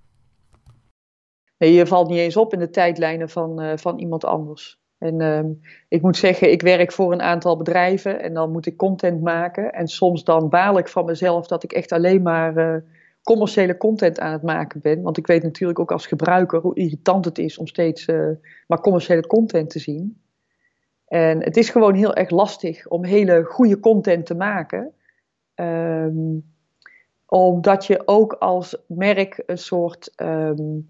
Nee, 1.57 1.73
je 1.73 1.87
valt 1.87 2.09
niet 2.09 2.17
eens 2.17 2.37
op 2.37 2.53
in 2.53 2.59
de 2.59 2.69
tijdlijnen 2.69 3.29
van, 3.29 3.61
uh, 3.61 3.77
van 3.77 3.99
iemand 3.99 4.25
anders. 4.25 4.79
En 4.97 5.21
uh, 5.21 5.43
ik 5.87 6.01
moet 6.01 6.17
zeggen, 6.17 6.51
ik 6.51 6.61
werk 6.61 6.91
voor 6.91 7.11
een 7.11 7.21
aantal 7.21 7.57
bedrijven 7.57 8.21
en 8.21 8.33
dan 8.33 8.51
moet 8.51 8.65
ik 8.65 8.77
content 8.77 9.21
maken. 9.21 9.73
En 9.73 9.87
soms 9.87 10.23
dan 10.23 10.49
baal 10.49 10.77
ik 10.77 10.87
van 10.87 11.05
mezelf 11.05 11.47
dat 11.47 11.63
ik 11.63 11.71
echt 11.71 11.91
alleen 11.91 12.21
maar 12.21 12.57
uh, 12.57 12.75
commerciële 13.23 13.77
content 13.77 14.19
aan 14.19 14.31
het 14.31 14.41
maken 14.41 14.81
ben. 14.81 15.01
Want 15.01 15.17
ik 15.17 15.27
weet 15.27 15.43
natuurlijk 15.43 15.79
ook 15.79 15.91
als 15.91 16.07
gebruiker 16.07 16.59
hoe 16.59 16.75
irritant 16.75 17.25
het 17.25 17.37
is 17.37 17.57
om 17.57 17.67
steeds 17.67 18.07
uh, 18.07 18.29
maar 18.67 18.79
commerciële 18.79 19.27
content 19.27 19.69
te 19.69 19.79
zien. 19.79 20.21
En 21.07 21.43
het 21.43 21.57
is 21.57 21.69
gewoon 21.69 21.95
heel 21.95 22.15
erg 22.15 22.29
lastig 22.29 22.87
om 22.87 23.05
hele 23.05 23.43
goede 23.43 23.79
content 23.79 24.25
te 24.25 24.35
maken. 24.35 24.93
Um, 25.55 26.55
omdat 27.25 27.85
je 27.85 28.01
ook 28.05 28.33
als 28.33 28.77
merk 28.87 29.43
een 29.45 29.57
soort 29.57 30.13
um, 30.21 30.89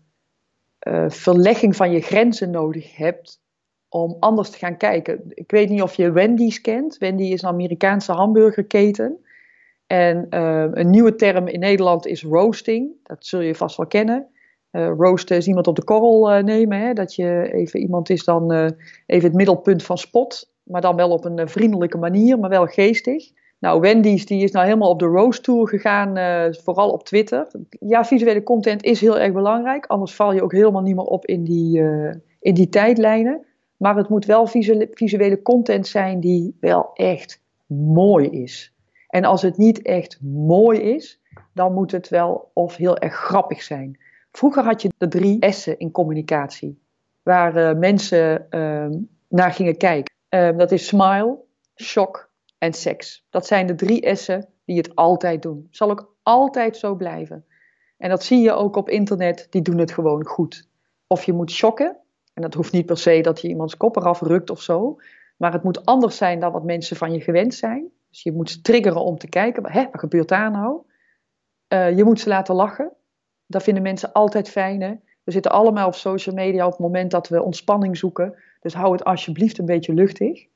verlegging 1.07 1.75
van 1.75 1.91
je 1.91 2.01
grenzen 2.01 2.51
nodig 2.51 2.95
hebt 2.95 3.39
om 3.89 4.17
anders 4.19 4.49
te 4.49 4.57
gaan 4.57 4.77
kijken. 4.77 5.21
Ik 5.29 5.51
weet 5.51 5.69
niet 5.69 5.81
of 5.81 5.95
je 5.95 6.11
Wendy's 6.11 6.61
kent. 6.61 6.97
Wendy 6.97 7.23
is 7.23 7.41
een 7.41 7.49
Amerikaanse 7.49 8.11
hamburgerketen. 8.11 9.19
En 9.87 10.27
uh, 10.29 10.65
een 10.71 10.89
nieuwe 10.89 11.15
term 11.15 11.47
in 11.47 11.59
Nederland 11.59 12.05
is 12.05 12.23
roasting. 12.23 12.91
Dat 13.03 13.25
zul 13.25 13.39
je 13.39 13.55
vast 13.55 13.77
wel 13.77 13.87
kennen. 13.87 14.27
Uh, 14.71 14.91
roosten 14.97 15.37
is 15.37 15.47
iemand 15.47 15.67
op 15.67 15.75
de 15.75 15.83
korrel 15.83 16.31
uh, 16.31 16.43
nemen. 16.43 16.79
Hè? 16.79 16.93
Dat 16.93 17.15
je 17.15 17.49
even 17.53 17.79
iemand 17.79 18.09
is 18.09 18.23
dan 18.23 18.51
even 19.05 19.27
het 19.27 19.37
middelpunt 19.37 19.83
van 19.83 19.97
spot. 19.97 20.51
Maar 20.63 20.81
dan 20.81 20.95
wel 20.95 21.09
op 21.09 21.25
een 21.25 21.49
vriendelijke 21.49 21.97
manier, 21.97 22.39
maar 22.39 22.49
wel 22.49 22.65
geestig. 22.65 23.31
Nou, 23.59 23.79
Wendy's 23.79 24.25
die 24.25 24.43
is 24.43 24.51
nou 24.51 24.65
helemaal 24.65 24.89
op 24.89 24.99
de 24.99 25.05
roast 25.05 25.43
tour 25.43 25.67
gegaan, 25.67 26.09
vooral 26.63 26.89
op 26.89 27.03
Twitter. 27.03 27.47
Ja, 27.69 28.05
visuele 28.05 28.43
content 28.43 28.83
is 28.83 29.01
heel 29.01 29.19
erg 29.19 29.33
belangrijk. 29.33 29.85
Anders 29.85 30.15
val 30.15 30.33
je 30.33 30.43
ook 30.43 30.51
helemaal 30.51 30.81
niet 30.81 30.95
meer 30.95 31.05
op 31.05 31.25
in 31.25 31.43
die, 31.43 31.81
in 32.39 32.53
die 32.53 32.69
tijdlijnen. 32.69 33.45
Maar 33.77 33.95
het 33.95 34.09
moet 34.09 34.25
wel 34.25 34.47
visuele 34.91 35.41
content 35.41 35.87
zijn 35.87 36.19
die 36.19 36.57
wel 36.59 36.89
echt 36.93 37.41
mooi 37.67 38.29
is. 38.29 38.73
En 39.07 39.25
als 39.25 39.41
het 39.41 39.57
niet 39.57 39.81
echt 39.81 40.21
mooi 40.21 40.79
is, 40.79 41.21
dan 41.53 41.73
moet 41.73 41.91
het 41.91 42.09
wel 42.09 42.51
of 42.53 42.75
heel 42.75 42.97
erg 42.97 43.13
grappig 43.13 43.61
zijn. 43.61 43.99
Vroeger 44.31 44.63
had 44.63 44.81
je 44.81 44.89
de 44.97 45.07
drie 45.07 45.51
S'en 45.51 45.79
in 45.79 45.91
communicatie, 45.91 46.81
waar 47.23 47.57
uh, 47.57 47.79
mensen 47.79 48.47
uh, 48.49 48.87
naar 49.27 49.51
gingen 49.51 49.77
kijken. 49.77 50.15
Uh, 50.29 50.57
dat 50.57 50.71
is 50.71 50.87
smile, 50.87 51.37
shock 51.75 52.29
en 52.57 52.73
seks. 52.73 53.25
Dat 53.29 53.47
zijn 53.47 53.67
de 53.67 53.75
drie 53.75 54.15
S'en 54.15 54.47
die 54.65 54.77
het 54.77 54.95
altijd 54.95 55.41
doen. 55.41 55.67
Zal 55.71 55.89
ook 55.89 56.15
altijd 56.23 56.77
zo 56.77 56.95
blijven. 56.95 57.45
En 57.97 58.09
dat 58.09 58.23
zie 58.23 58.41
je 58.41 58.51
ook 58.51 58.75
op 58.75 58.89
internet, 58.89 59.47
die 59.49 59.61
doen 59.61 59.77
het 59.77 59.91
gewoon 59.91 60.25
goed. 60.25 60.69
Of 61.07 61.23
je 61.23 61.33
moet 61.33 61.51
shocken, 61.51 61.97
en 62.37 62.43
dat 62.43 62.53
hoeft 62.53 62.71
niet 62.71 62.85
per 62.85 62.97
se 62.97 63.21
dat 63.21 63.41
je 63.41 63.47
iemands 63.47 63.77
kop 63.77 63.95
eraf 63.95 64.21
rukt 64.21 64.49
of 64.49 64.61
zo. 64.61 64.99
Maar 65.37 65.53
het 65.53 65.63
moet 65.63 65.85
anders 65.85 66.17
zijn 66.17 66.39
dan 66.39 66.51
wat 66.51 66.63
mensen 66.63 66.95
van 66.95 67.13
je 67.13 67.21
gewend 67.21 67.53
zijn. 67.53 67.89
Dus 68.09 68.23
je 68.23 68.31
moet 68.31 68.49
ze 68.49 68.61
triggeren 68.61 69.01
om 69.01 69.17
te 69.17 69.29
kijken, 69.29 69.71
hè, 69.71 69.83
wat 69.91 69.99
gebeurt 69.99 70.27
daar 70.27 70.51
nou? 70.51 70.81
Uh, 71.73 71.97
je 71.97 72.03
moet 72.03 72.19
ze 72.19 72.29
laten 72.29 72.55
lachen. 72.55 72.91
Dat 73.45 73.63
vinden 73.63 73.83
mensen 73.83 74.11
altijd 74.11 74.49
fijn. 74.49 74.81
Hè? 74.81 74.93
We 75.23 75.31
zitten 75.31 75.51
allemaal 75.51 75.87
op 75.87 75.95
social 75.95 76.35
media 76.35 76.65
op 76.65 76.71
het 76.71 76.79
moment 76.79 77.11
dat 77.11 77.27
we 77.27 77.43
ontspanning 77.43 77.97
zoeken. 77.97 78.35
Dus 78.61 78.73
hou 78.73 78.91
het 78.91 79.03
alsjeblieft 79.03 79.57
een 79.57 79.65
beetje 79.65 79.93
luchtig. 79.93 80.47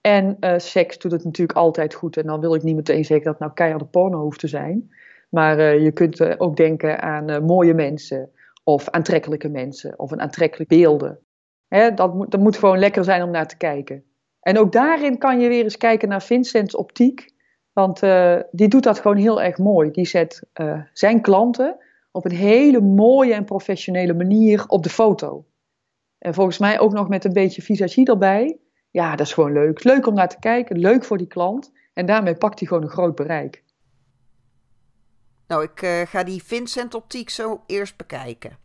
En 0.00 0.36
uh, 0.40 0.54
seks 0.56 0.98
doet 0.98 1.12
het 1.12 1.24
natuurlijk 1.24 1.58
altijd 1.58 1.94
goed. 1.94 2.16
En 2.16 2.26
dan 2.26 2.40
wil 2.40 2.54
ik 2.54 2.62
niet 2.62 2.76
meteen 2.76 3.04
zeggen 3.04 3.24
dat 3.24 3.34
het 3.34 3.42
nou 3.42 3.52
keiharde 3.52 3.84
porno 3.84 4.20
hoeft 4.22 4.40
te 4.40 4.48
zijn. 4.48 4.92
Maar 5.28 5.58
uh, 5.58 5.82
je 5.82 5.92
kunt 5.92 6.38
ook 6.40 6.56
denken 6.56 7.02
aan 7.02 7.44
mooie 7.44 7.74
mensen 7.74 8.30
of 8.64 8.88
aantrekkelijke 8.88 9.48
mensen 9.48 9.98
of 9.98 10.10
een 10.10 10.20
aantrekkelijke 10.20 10.74
beelden. 10.74 11.18
Dat, 11.94 12.14
moet, 12.14 12.30
dat 12.30 12.40
moet 12.40 12.56
gewoon 12.56 12.78
lekker 12.78 13.04
zijn 13.04 13.22
om 13.22 13.30
naar 13.30 13.48
te 13.48 13.56
kijken. 13.56 14.04
En 14.40 14.58
ook 14.58 14.72
daarin 14.72 15.18
kan 15.18 15.40
je 15.40 15.48
weer 15.48 15.62
eens 15.62 15.76
kijken 15.76 16.08
naar 16.08 16.22
Vincent's 16.22 16.76
optiek. 16.76 17.34
Want 17.72 18.02
uh, 18.02 18.40
die 18.50 18.68
doet 18.68 18.82
dat 18.82 19.00
gewoon 19.00 19.16
heel 19.16 19.42
erg 19.42 19.58
mooi. 19.58 19.90
Die 19.90 20.06
zet 20.06 20.42
uh, 20.60 20.80
zijn 20.92 21.20
klanten 21.20 21.76
op 22.12 22.24
een 22.24 22.36
hele 22.36 22.80
mooie 22.80 23.34
en 23.34 23.44
professionele 23.44 24.14
manier 24.14 24.64
op 24.66 24.82
de 24.82 24.88
foto. 24.88 25.44
En 26.18 26.34
volgens 26.34 26.58
mij 26.58 26.78
ook 26.78 26.92
nog 26.92 27.08
met 27.08 27.24
een 27.24 27.32
beetje 27.32 27.62
visagie 27.62 28.06
erbij. 28.06 28.58
Ja, 28.90 29.10
dat 29.16 29.26
is 29.26 29.32
gewoon 29.32 29.52
leuk. 29.52 29.84
Leuk 29.84 30.06
om 30.06 30.14
naar 30.14 30.28
te 30.28 30.38
kijken, 30.38 30.78
leuk 30.78 31.04
voor 31.04 31.18
die 31.18 31.26
klant. 31.26 31.72
En 31.92 32.06
daarmee 32.06 32.34
pakt 32.34 32.58
hij 32.58 32.68
gewoon 32.68 32.82
een 32.82 32.88
groot 32.88 33.14
bereik. 33.14 33.64
Nou, 35.50 35.62
ik 35.62 35.82
uh, 35.82 36.06
ga 36.06 36.22
die 36.22 36.44
Vincent 36.44 36.94
optiek 36.94 37.30
zo 37.30 37.62
eerst 37.66 37.96
bekijken. 37.96 38.58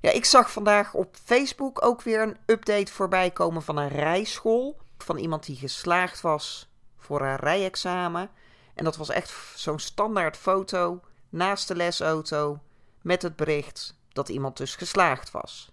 Ja, 0.00 0.10
ik 0.10 0.24
zag 0.24 0.50
vandaag 0.50 0.94
op 0.94 1.16
Facebook 1.24 1.84
ook 1.84 2.02
weer 2.02 2.22
een 2.22 2.36
update 2.46 2.92
voorbij 2.92 3.30
komen 3.30 3.62
van 3.62 3.76
een 3.76 3.88
rijschool. 3.88 4.80
Van 4.98 5.16
iemand 5.16 5.46
die 5.46 5.56
geslaagd 5.56 6.20
was 6.20 6.70
voor 6.98 7.20
een 7.20 7.36
rijexamen. 7.36 8.30
En 8.74 8.84
dat 8.84 8.96
was 8.96 9.08
echt 9.08 9.32
zo'n 9.54 9.78
standaard 9.78 10.36
foto 10.36 11.00
naast 11.28 11.68
de 11.68 11.76
lesauto 11.76 12.60
met 13.02 13.22
het 13.22 13.36
bericht 13.36 13.94
dat 14.12 14.28
iemand 14.28 14.56
dus 14.56 14.76
geslaagd 14.76 15.30
was. 15.30 15.72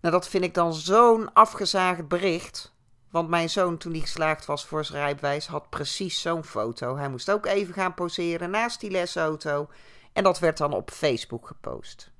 Nou, 0.00 0.14
dat 0.14 0.28
vind 0.28 0.44
ik 0.44 0.54
dan 0.54 0.74
zo'n 0.74 1.32
afgezaagd 1.32 2.08
bericht. 2.08 2.73
Want 3.14 3.28
mijn 3.28 3.50
zoon, 3.50 3.76
toen 3.76 3.92
hij 3.92 4.00
geslaagd 4.00 4.46
was 4.46 4.66
voor 4.66 4.84
zijn 4.84 5.02
rijbewijs, 5.02 5.46
had 5.46 5.70
precies 5.70 6.20
zo'n 6.20 6.44
foto. 6.44 6.96
Hij 6.96 7.08
moest 7.08 7.30
ook 7.30 7.46
even 7.46 7.74
gaan 7.74 7.94
poseren 7.94 8.50
naast 8.50 8.80
die 8.80 8.90
lesauto. 8.90 9.68
En 10.12 10.22
dat 10.22 10.38
werd 10.38 10.58
dan 10.58 10.72
op 10.72 10.90
Facebook 10.90 11.46
gepost. 11.46 12.12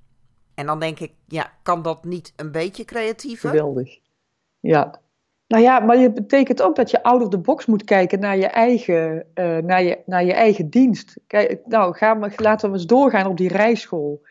En 0.54 0.66
dan 0.66 0.80
denk 0.80 1.00
ik, 1.00 1.12
ja, 1.26 1.52
kan 1.62 1.82
dat 1.82 2.04
niet 2.04 2.32
een 2.36 2.52
beetje 2.52 2.84
creatiever? 2.84 3.48
Geweldig. 3.48 3.98
Ja. 4.60 5.00
Nou 5.46 5.62
ja, 5.62 5.80
maar 5.80 5.96
het 5.96 6.14
betekent 6.14 6.62
ook 6.62 6.76
dat 6.76 6.90
je 6.90 7.02
out 7.02 7.22
of 7.22 7.28
the 7.28 7.38
box 7.38 7.66
moet 7.66 7.84
kijken 7.84 8.20
naar 8.20 8.36
je 8.36 8.46
eigen, 8.46 9.26
uh, 9.34 9.58
naar 9.58 9.82
je, 9.82 9.98
naar 10.06 10.24
je 10.24 10.32
eigen 10.32 10.70
dienst. 10.70 11.20
Kijk, 11.26 11.66
nou, 11.66 11.96
laten 12.36 12.70
we 12.70 12.76
eens 12.76 12.86
doorgaan 12.86 13.26
op 13.26 13.36
die 13.36 13.48
rijschool. 13.48 14.22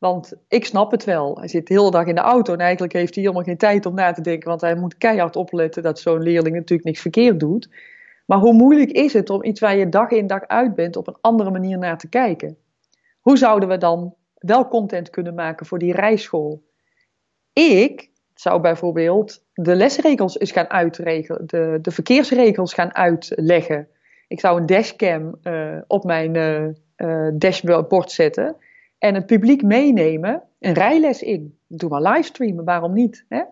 Want 0.00 0.32
ik 0.48 0.64
snap 0.64 0.90
het 0.90 1.04
wel. 1.04 1.38
Hij 1.38 1.48
zit 1.48 1.66
de 1.66 1.74
hele 1.74 1.90
dag 1.90 2.06
in 2.06 2.14
de 2.14 2.20
auto 2.20 2.52
en 2.52 2.58
eigenlijk 2.58 2.92
heeft 2.92 3.14
hij 3.14 3.22
helemaal 3.22 3.44
geen 3.44 3.56
tijd 3.56 3.86
om 3.86 3.94
na 3.94 4.12
te 4.12 4.20
denken. 4.20 4.48
Want 4.48 4.60
hij 4.60 4.74
moet 4.74 4.96
keihard 4.96 5.36
opletten 5.36 5.82
dat 5.82 6.00
zo'n 6.00 6.22
leerling 6.22 6.54
natuurlijk 6.54 6.84
niks 6.84 7.00
verkeerd 7.00 7.40
doet. 7.40 7.68
Maar 8.26 8.38
hoe 8.38 8.52
moeilijk 8.52 8.90
is 8.90 9.12
het 9.12 9.30
om 9.30 9.44
iets 9.44 9.60
waar 9.60 9.76
je 9.76 9.88
dag 9.88 10.10
in 10.10 10.26
dag 10.26 10.46
uit 10.46 10.74
bent 10.74 10.96
op 10.96 11.06
een 11.06 11.16
andere 11.20 11.50
manier 11.50 11.78
naar 11.78 11.98
te 11.98 12.08
kijken? 12.08 12.56
Hoe 13.20 13.38
zouden 13.38 13.68
we 13.68 13.78
dan 13.78 14.14
wel 14.34 14.68
content 14.68 15.10
kunnen 15.10 15.34
maken 15.34 15.66
voor 15.66 15.78
die 15.78 15.92
rijschool? 15.92 16.62
Ik 17.52 18.10
zou 18.34 18.60
bijvoorbeeld 18.60 19.44
de 19.54 19.74
lesregels 19.74 20.38
eens 20.38 20.52
gaan 20.52 20.70
uitregelen, 20.70 21.46
de, 21.46 21.78
de 21.82 21.90
verkeersregels 21.90 22.74
gaan 22.74 22.94
uitleggen. 22.94 23.88
Ik 24.28 24.40
zou 24.40 24.60
een 24.60 24.66
dashcam 24.66 25.38
uh, 25.42 25.78
op 25.86 26.04
mijn 26.04 26.34
uh, 26.96 27.28
dashboard 27.34 28.10
zetten 28.10 28.56
en 29.00 29.14
het 29.14 29.26
publiek 29.26 29.62
meenemen, 29.62 30.42
een 30.58 30.72
rijles 30.72 31.22
in. 31.22 31.58
Doe 31.66 31.90
maar 31.90 32.02
livestreamen, 32.02 32.64
waarom 32.64 32.92
niet? 32.92 33.24
Hè? 33.28 33.42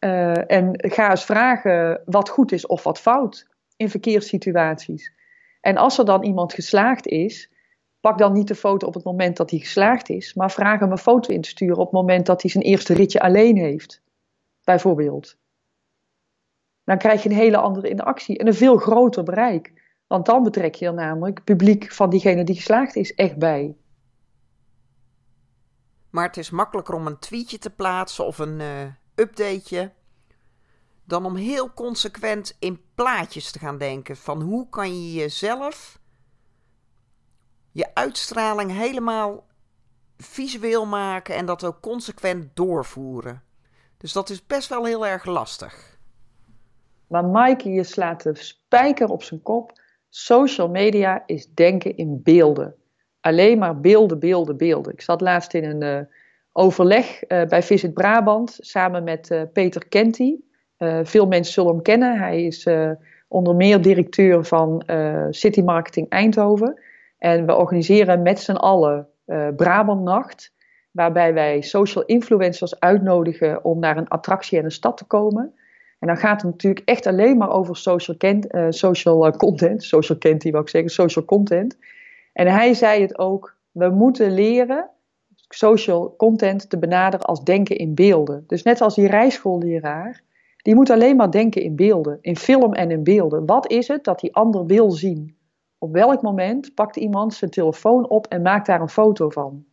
Uh, 0.00 0.50
en 0.50 0.70
ga 0.72 1.10
eens 1.10 1.24
vragen 1.24 2.02
wat 2.04 2.28
goed 2.28 2.52
is 2.52 2.66
of 2.66 2.82
wat 2.82 3.00
fout 3.00 3.48
in 3.76 3.90
verkeerssituaties. 3.90 5.12
En 5.60 5.76
als 5.76 5.98
er 5.98 6.04
dan 6.04 6.22
iemand 6.22 6.52
geslaagd 6.52 7.06
is, 7.06 7.52
pak 8.00 8.18
dan 8.18 8.32
niet 8.32 8.48
de 8.48 8.54
foto 8.54 8.86
op 8.86 8.94
het 8.94 9.04
moment 9.04 9.36
dat 9.36 9.50
hij 9.50 9.58
geslaagd 9.58 10.08
is, 10.08 10.34
maar 10.34 10.50
vraag 10.50 10.80
hem 10.80 10.90
een 10.90 10.98
foto 10.98 11.34
in 11.34 11.40
te 11.40 11.48
sturen 11.48 11.76
op 11.76 11.84
het 11.84 12.00
moment 12.00 12.26
dat 12.26 12.42
hij 12.42 12.50
zijn 12.50 12.64
eerste 12.64 12.94
ritje 12.94 13.20
alleen 13.20 13.56
heeft, 13.56 14.02
bijvoorbeeld. 14.64 15.36
Dan 16.84 16.98
krijg 16.98 17.22
je 17.22 17.28
een 17.28 17.34
hele 17.34 17.56
andere 17.56 17.88
interactie 17.88 18.38
en 18.38 18.46
een 18.46 18.54
veel 18.54 18.76
groter 18.76 19.22
bereik. 19.22 19.72
Want 20.06 20.26
dan 20.26 20.42
betrek 20.42 20.74
je 20.74 20.86
er 20.86 20.94
namelijk 20.94 21.36
het 21.36 21.44
publiek 21.44 21.92
van 21.92 22.10
diegene 22.10 22.44
die 22.44 22.54
geslaagd 22.54 22.96
is 22.96 23.14
echt 23.14 23.36
bij. 23.36 23.76
Maar 26.16 26.26
het 26.26 26.36
is 26.36 26.50
makkelijker 26.50 26.94
om 26.94 27.06
een 27.06 27.18
tweetje 27.18 27.58
te 27.58 27.70
plaatsen 27.70 28.26
of 28.26 28.38
een 28.38 28.60
uh, 28.60 28.82
updateje. 29.14 29.92
Dan 31.04 31.24
om 31.24 31.34
heel 31.34 31.72
consequent 31.72 32.56
in 32.58 32.80
plaatjes 32.94 33.50
te 33.50 33.58
gaan 33.58 33.78
denken. 33.78 34.16
Van 34.16 34.40
hoe 34.40 34.68
kan 34.68 35.02
je 35.02 35.12
jezelf, 35.12 35.98
je 37.72 37.94
uitstraling 37.94 38.70
helemaal 38.70 39.46
visueel 40.16 40.86
maken 40.86 41.34
en 41.34 41.46
dat 41.46 41.64
ook 41.64 41.80
consequent 41.80 42.56
doorvoeren. 42.56 43.42
Dus 43.96 44.12
dat 44.12 44.30
is 44.30 44.46
best 44.46 44.68
wel 44.68 44.84
heel 44.84 45.06
erg 45.06 45.24
lastig. 45.24 45.98
Maar 47.06 47.24
Maaike, 47.24 47.68
je 47.68 47.84
slaat 47.84 48.22
de 48.22 48.34
spijker 48.34 49.08
op 49.08 49.22
zijn 49.22 49.42
kop. 49.42 49.80
Social 50.08 50.68
media 50.68 51.22
is 51.26 51.52
denken 51.54 51.96
in 51.96 52.22
beelden 52.22 52.76
alleen 53.26 53.58
maar 53.58 53.80
beelden, 53.80 54.18
beelden, 54.18 54.56
beelden. 54.56 54.92
Ik 54.92 55.00
zat 55.00 55.20
laatst 55.20 55.54
in 55.54 55.64
een 55.64 55.82
uh, 55.82 56.06
overleg 56.52 57.22
uh, 57.28 57.44
bij 57.44 57.62
Visit 57.62 57.94
Brabant 57.94 58.58
samen 58.60 59.04
met 59.04 59.30
uh, 59.30 59.42
Peter 59.52 59.88
Kenty. 59.88 60.36
veel 61.02 61.26
mensen 61.26 61.52
zullen 61.52 61.72
hem 61.72 61.82
kennen. 61.82 62.18
Hij 62.18 62.44
is 62.44 62.68
onder 63.28 63.54
meer 63.54 63.80
directeur 63.80 64.44
van 64.44 64.84
City 65.30 65.60
Marketing 65.60 66.08
Eindhoven. 66.08 66.80
En 67.18 67.46
we 67.46 67.54
organiseren 67.54 68.22
met 68.22 68.40
z'n 68.40 68.52
allen 68.52 69.08
Brabantnacht. 69.56 70.52
Waarbij 70.90 71.34
wij 71.34 71.60
social 71.60 72.04
influencers 72.04 72.80
uitnodigen 72.80 73.64
om 73.64 73.78
naar 73.78 73.96
een 73.96 74.08
attractie 74.08 74.58
en 74.58 74.64
een 74.64 74.70
stad 74.70 74.96
te 74.96 75.04
komen. 75.04 75.54
En 75.98 76.06
dan 76.06 76.16
gaat 76.16 76.42
het 76.42 76.50
natuurlijk 76.50 76.88
echt 76.88 77.06
alleen 77.06 77.36
maar 77.36 77.50
over 77.50 77.76
social, 77.76 78.16
social 78.70 79.36
content. 79.36 79.84
Social 79.84 80.18
Kenty 80.18 80.50
wil 80.50 80.60
ik 80.60 80.68
zeggen, 80.68 80.90
social 80.90 81.24
content. 81.24 81.76
En 82.36 82.46
hij 82.46 82.74
zei 82.74 83.02
het 83.02 83.18
ook, 83.18 83.56
we 83.70 83.88
moeten 83.88 84.34
leren 84.34 84.90
social 85.48 86.14
content 86.16 86.70
te 86.70 86.78
benaderen 86.78 87.26
als 87.26 87.44
denken 87.44 87.76
in 87.76 87.94
beelden. 87.94 88.44
Dus 88.46 88.62
net 88.62 88.80
als 88.80 88.94
die 88.94 89.06
rijschoolleraar, 89.06 90.22
die 90.56 90.74
moet 90.74 90.90
alleen 90.90 91.16
maar 91.16 91.30
denken 91.30 91.62
in 91.62 91.76
beelden, 91.76 92.18
in 92.20 92.36
film 92.36 92.74
en 92.74 92.90
in 92.90 93.02
beelden. 93.02 93.46
Wat 93.46 93.70
is 93.70 93.88
het 93.88 94.04
dat 94.04 94.20
die 94.20 94.34
ander 94.34 94.66
wil 94.66 94.90
zien? 94.90 95.36
Op 95.78 95.92
welk 95.92 96.22
moment 96.22 96.74
pakt 96.74 96.96
iemand 96.96 97.34
zijn 97.34 97.50
telefoon 97.50 98.08
op 98.08 98.26
en 98.26 98.42
maakt 98.42 98.66
daar 98.66 98.80
een 98.80 98.88
foto 98.88 99.30
van? 99.30 99.64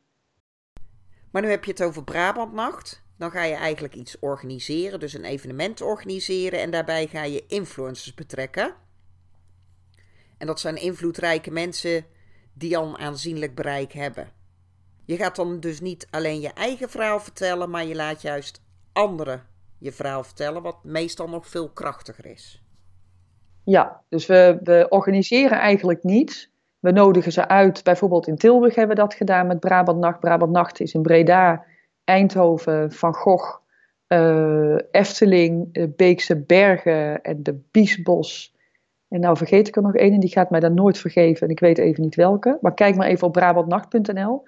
Maar 1.31 1.41
nu 1.41 1.49
heb 1.49 1.63
je 1.63 1.71
het 1.71 1.83
over 1.83 2.03
Brabantnacht. 2.03 3.03
Dan 3.17 3.31
ga 3.31 3.43
je 3.43 3.55
eigenlijk 3.55 3.95
iets 3.95 4.19
organiseren, 4.19 4.99
dus 4.99 5.13
een 5.13 5.25
evenement 5.25 5.81
organiseren 5.81 6.59
en 6.59 6.71
daarbij 6.71 7.07
ga 7.07 7.23
je 7.23 7.45
influencers 7.47 8.13
betrekken. 8.13 8.73
En 10.37 10.47
dat 10.47 10.59
zijn 10.59 10.75
invloedrijke 10.75 11.51
mensen 11.51 12.05
die 12.53 12.77
al 12.77 12.87
een 12.87 12.97
aanzienlijk 12.97 13.55
bereik 13.55 13.91
hebben. 13.91 14.27
Je 15.05 15.17
gaat 15.17 15.35
dan 15.35 15.59
dus 15.59 15.81
niet 15.81 16.07
alleen 16.09 16.39
je 16.39 16.53
eigen 16.53 16.89
verhaal 16.89 17.19
vertellen, 17.19 17.69
maar 17.69 17.85
je 17.85 17.95
laat 17.95 18.21
juist 18.21 18.61
anderen 18.93 19.41
je 19.77 19.91
verhaal 19.91 20.23
vertellen, 20.23 20.61
wat 20.61 20.83
meestal 20.83 21.29
nog 21.29 21.47
veel 21.47 21.69
krachtiger 21.69 22.25
is. 22.25 22.63
Ja, 23.63 24.01
dus 24.09 24.25
we, 24.25 24.59
we 24.63 24.85
organiseren 24.89 25.59
eigenlijk 25.59 26.03
niets. 26.03 26.51
We 26.79 26.91
nodigen 26.91 27.31
ze 27.31 27.47
uit. 27.47 27.83
Bijvoorbeeld 27.83 28.27
in 28.27 28.37
Tilburg 28.37 28.75
hebben 28.75 28.95
we 28.95 29.01
dat 29.01 29.13
gedaan 29.13 29.47
met 29.47 29.59
Brabant 29.59 29.99
Nacht. 29.99 30.19
Brabant 30.19 30.51
Nacht 30.51 30.79
is 30.79 30.93
in 30.93 31.01
Breda, 31.01 31.65
Eindhoven, 32.03 32.91
Van 32.91 33.13
Gogh, 33.13 33.57
uh, 34.07 34.77
Efteling, 34.91 35.69
Beekse 35.95 36.41
Bergen 36.41 37.21
en 37.21 37.43
de 37.43 37.59
Biesbos 37.71 38.52
en 39.13 39.19
nou 39.19 39.37
vergeet 39.37 39.67
ik 39.67 39.75
er 39.75 39.81
nog 39.81 39.95
één 39.95 40.13
en 40.13 40.19
die 40.19 40.29
gaat 40.29 40.49
mij 40.49 40.59
dan 40.59 40.73
nooit 40.73 40.97
vergeven. 40.97 41.47
En 41.47 41.53
ik 41.53 41.59
weet 41.59 41.77
even 41.77 42.03
niet 42.03 42.15
welke. 42.15 42.57
Maar 42.61 42.73
kijk 42.73 42.95
maar 42.95 43.07
even 43.07 43.27
op 43.27 43.33
brabantnacht.nl. 43.33 44.43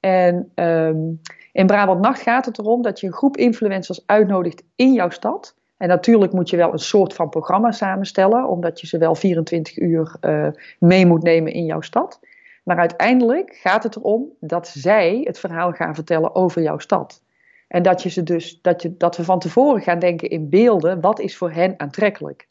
En 0.00 0.52
um, 0.54 1.20
in 1.52 1.66
Brabant 1.66 2.00
Nacht 2.00 2.20
gaat 2.20 2.46
het 2.46 2.58
erom 2.58 2.82
dat 2.82 3.00
je 3.00 3.06
een 3.06 3.12
groep 3.12 3.36
influencers 3.36 4.06
uitnodigt 4.06 4.62
in 4.76 4.92
jouw 4.92 5.10
stad. 5.10 5.56
En 5.76 5.88
natuurlijk 5.88 6.32
moet 6.32 6.50
je 6.50 6.56
wel 6.56 6.72
een 6.72 6.78
soort 6.78 7.14
van 7.14 7.28
programma 7.28 7.70
samenstellen, 7.72 8.48
omdat 8.48 8.80
je 8.80 8.86
ze 8.86 8.98
wel 8.98 9.14
24 9.14 9.78
uur 9.78 10.16
uh, 10.20 10.48
mee 10.78 11.06
moet 11.06 11.22
nemen 11.22 11.52
in 11.52 11.64
jouw 11.64 11.80
stad. 11.80 12.20
Maar 12.64 12.78
uiteindelijk 12.78 13.54
gaat 13.54 13.82
het 13.82 13.96
erom 13.96 14.28
dat 14.40 14.68
zij 14.68 15.20
het 15.24 15.38
verhaal 15.38 15.72
gaan 15.72 15.94
vertellen 15.94 16.34
over 16.34 16.62
jouw 16.62 16.78
stad. 16.78 17.22
En 17.68 17.82
dat, 17.82 18.02
je 18.02 18.08
ze 18.08 18.22
dus, 18.22 18.58
dat, 18.62 18.82
je, 18.82 18.96
dat 18.96 19.16
we 19.16 19.24
van 19.24 19.38
tevoren 19.38 19.82
gaan 19.82 19.98
denken 19.98 20.30
in 20.30 20.48
beelden, 20.48 21.00
wat 21.00 21.20
is 21.20 21.36
voor 21.36 21.50
hen 21.50 21.74
aantrekkelijk? 21.76 22.48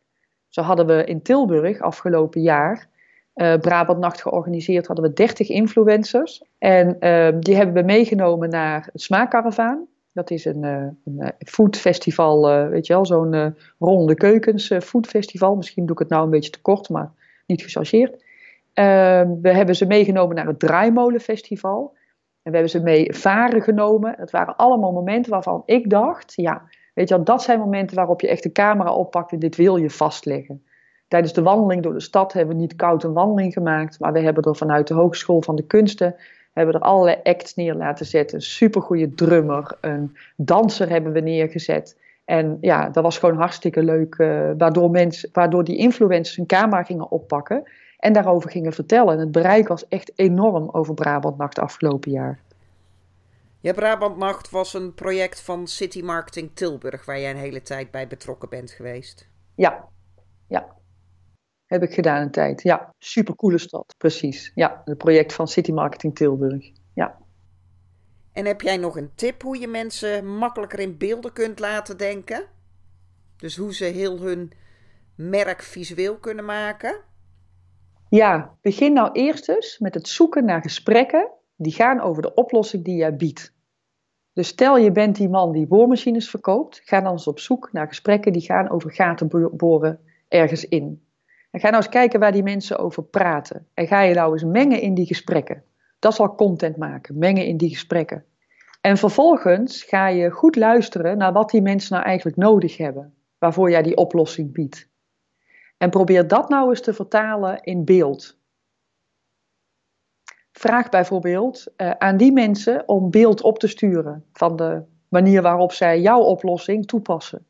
Zo 0.56 0.62
hadden 0.62 0.86
we 0.86 1.04
in 1.04 1.22
Tilburg 1.22 1.80
afgelopen 1.80 2.42
jaar 2.42 2.88
uh, 3.36 3.58
Brabant 3.58 4.00
Nacht 4.00 4.22
georganiseerd, 4.22 4.88
hadden 4.88 5.06
we 5.06 5.14
30 5.14 5.50
influencers. 5.50 6.44
En 6.58 6.88
uh, 7.00 7.28
die 7.40 7.56
hebben 7.56 7.76
we 7.76 7.82
meegenomen 7.82 8.50
naar 8.50 8.90
het 8.92 9.02
Smaakkaravaan. 9.02 9.88
Dat 10.14 10.32
is 10.32 10.46
een, 10.46 10.64
uh, 10.64 10.88
een 11.06 11.34
foodfestival, 11.38 12.70
weet 12.70 12.88
je 12.88 12.94
wel, 12.94 13.06
zo'n 13.06 13.56
ronde 13.80 14.16
keukens 14.16 14.72
foodfestival. 14.84 15.56
Misschien 15.56 15.86
doe 15.86 15.94
ik 15.94 16.00
het 16.00 16.10
nou 16.10 16.24
een 16.24 16.30
beetje 16.30 16.52
te 16.52 16.62
kort, 16.62 16.90
maar 16.90 17.12
niet 17.46 17.62
gechargeerd. 17.62 18.24
Ehm, 18.74 19.42
we 19.42 19.54
hebben 19.54 19.76
ze 19.76 19.86
meegenomen 19.86 20.36
naar 20.36 20.48
het 20.48 20.60
Draaimolenfestival. 20.60 21.94
En 22.44 22.52
we 22.52 22.58
hebben 22.58 22.70
ze 22.70 22.82
mee 22.82 23.14
varen 23.14 23.62
genomen. 23.62 24.16
Het 24.18 24.32
waren 24.32 24.56
allemaal 24.56 24.92
momenten 24.92 25.32
waarvan 25.32 25.64
ik 25.66 25.90
dacht, 25.90 26.34
ja, 26.36 26.62
Weet 26.96 27.10
je 27.10 27.24
dat 27.24 27.44
zijn 27.44 27.60
momenten 27.60 27.96
waarop 27.96 28.22
je 28.22 28.28
echt 28.28 28.44
de 28.44 28.52
camera 28.52 28.94
oppakt 28.94 29.32
en 29.32 29.40
dit 29.40 29.56
wil 29.56 29.76
je 29.76 29.90
vastleggen. 29.90 30.64
Tijdens 31.08 31.34
de 31.34 31.42
wandeling 31.42 31.84
door 31.84 31.94
de 31.94 32.00
stad 32.00 32.34
hebben 32.34 32.56
we 32.56 32.62
niet 32.62 32.76
koud 32.76 33.04
een 33.04 33.14
wandeling 33.14 33.54
gemaakt, 33.54 34.00
maar 34.00 34.14
we 34.14 34.20
hebben 34.20 34.44
er 34.44 34.56
vanuit 34.56 34.88
de 34.88 34.94
Hogeschool 34.94 35.42
van 35.42 35.56
de 35.56 35.66
Kunsten 35.66 36.16
hebben 36.54 36.76
er 36.76 36.82
allerlei 36.82 37.18
acts 37.24 37.56
neer 37.56 37.74
laten 37.74 38.06
zetten. 38.06 38.38
Een 38.38 38.44
supergoeie 38.44 39.14
drummer, 39.14 39.78
een 39.82 40.18
danser 40.36 40.90
hebben 40.90 41.12
we 41.12 41.20
neergezet. 41.20 41.98
En 42.26 42.58
ja, 42.62 42.90
dat 42.90 43.04
was 43.04 43.18
gewoon 43.18 43.38
hartstikke 43.38 43.84
leuk, 43.84 44.16
uh, 44.18 44.50
waardoor, 44.58 44.92
mensen, 44.92 45.30
waardoor 45.34 45.64
die 45.64 45.78
influencers 45.78 46.36
hun 46.36 46.46
camera 46.46 46.84
gingen 46.84 47.12
oppakken 47.12 47.64
en 48.00 48.14
daarover 48.14 48.50
gingen 48.50 48.74
vertellen. 48.74 49.14
En 49.14 49.20
het 49.20 49.32
bereik 49.32 49.68
was 49.68 49.88
echt 49.88 50.12
enorm 50.16 50.70
over 50.72 50.94
Brabant 50.94 51.38
Nacht 51.38 51.60
afgelopen 51.60 52.12
jaar. 52.12 52.40
Ja, 53.66 53.74
Brabantnacht 53.74 54.50
was 54.50 54.74
een 54.74 54.94
project 54.94 55.42
van 55.42 55.68
City 55.68 56.02
Marketing 56.02 56.52
Tilburg, 56.54 57.06
waar 57.06 57.20
jij 57.20 57.30
een 57.32 57.38
hele 57.38 57.62
tijd 57.62 57.92
bij 57.92 58.08
betrokken 58.08 58.50
bent 58.50 58.72
geweest. 58.72 59.30
Ja, 59.56 59.90
ja. 60.48 60.76
Heb 61.66 61.84
ik 61.84 61.94
gedaan 61.94 62.22
een 62.22 62.32
tijd. 62.32 62.64
Ja, 62.64 62.94
supercoole 62.98 63.58
stad, 63.58 63.96
precies. 63.98 64.52
Ja, 64.56 64.82
het 64.86 64.98
project 64.98 65.34
van 65.34 65.48
City 65.48 65.72
Marketing 65.72 66.16
Tilburg. 66.16 66.72
Ja. 66.94 67.18
En 68.32 68.46
heb 68.46 68.62
jij 68.62 68.78
nog 68.78 68.98
een 68.98 69.12
tip 69.16 69.42
hoe 69.42 69.60
je 69.60 69.68
mensen 69.68 70.38
makkelijker 70.38 70.80
in 70.80 70.98
beelden 70.98 71.34
kunt 71.34 71.60
laten 71.60 71.98
denken? 71.98 72.46
Dus 73.38 73.58
hoe 73.58 73.74
ze 73.74 73.86
heel 73.86 74.20
hun 74.20 74.52
merk 75.16 75.62
visueel 75.62 76.18
kunnen 76.18 76.46
maken? 76.46 77.02
Ja, 78.10 78.58
begin 78.62 78.94
nou 78.94 79.12
eerst 79.12 79.50
eens 79.50 79.80
met 79.80 79.94
het 79.94 80.08
zoeken 80.08 80.46
naar 80.46 80.62
gesprekken 80.62 81.32
die 81.56 81.74
gaan 81.74 82.02
over 82.02 82.22
de 82.22 82.34
oplossing 82.34 82.84
die 82.84 82.96
jij 82.96 83.16
biedt. 83.16 83.55
Dus 84.36 84.48
stel 84.48 84.78
je 84.78 84.92
bent 84.92 85.16
die 85.16 85.30
man 85.30 85.52
die 85.52 85.68
boormachines 85.68 86.30
verkoopt, 86.30 86.82
ga 86.84 87.02
dan 87.02 87.12
eens 87.12 87.28
op 87.28 87.40
zoek 87.40 87.70
naar 87.72 87.88
gesprekken 87.88 88.34
die 88.34 88.42
gaan 88.42 88.70
over 88.70 88.92
gaten 88.92 89.52
boren 89.58 90.00
ergens 90.28 90.68
in. 90.68 91.04
En 91.52 91.60
ga 91.60 91.70
nou 91.70 91.84
eens 91.84 91.92
kijken 91.92 92.20
waar 92.20 92.32
die 92.32 92.44
mensen 92.44 92.78
over 92.78 93.04
praten. 93.04 93.68
En 93.74 93.88
ga 93.88 94.02
je 94.02 94.14
nou 94.14 94.32
eens 94.32 94.44
mengen 94.44 94.82
in 94.82 94.94
die 94.94 95.06
gesprekken. 95.06 95.64
Dat 96.00 96.12
is 96.12 96.20
al 96.20 96.36
content 96.36 96.78
maken, 96.78 97.18
mengen 97.18 97.46
in 97.46 97.58
die 97.58 97.70
gesprekken. 97.70 98.26
En 98.82 98.98
vervolgens 98.98 99.84
ga 99.84 100.08
je 100.08 100.30
goed 100.30 100.56
luisteren 100.56 101.18
naar 101.18 101.34
wat 101.34 101.50
die 101.50 101.62
mensen 101.62 101.94
nou 101.94 102.06
eigenlijk 102.06 102.38
nodig 102.38 102.78
hebben, 102.78 103.14
waarvoor 103.38 103.70
jij 103.70 103.82
die 103.82 103.98
oplossing 103.98 104.54
biedt. 104.54 104.90
En 105.78 105.90
probeer 105.90 106.28
dat 106.28 106.50
nou 106.50 106.70
eens 106.70 106.82
te 106.82 106.94
vertalen 106.94 107.62
in 107.62 107.86
beeld. 107.86 108.38
Vraag 110.58 110.90
bijvoorbeeld 110.90 111.66
uh, 111.78 111.92
aan 111.92 112.18
die 112.18 112.32
mensen 112.32 112.88
om 112.88 113.12
beeld 113.12 113.42
op 113.42 113.60
te 113.60 113.68
sturen 113.68 114.26
van 114.34 114.56
de 114.56 114.84
manier 115.10 115.42
waarop 115.42 115.72
zij 115.72 116.02
jouw 116.02 116.20
oplossing 116.20 116.88
toepassen. 116.88 117.46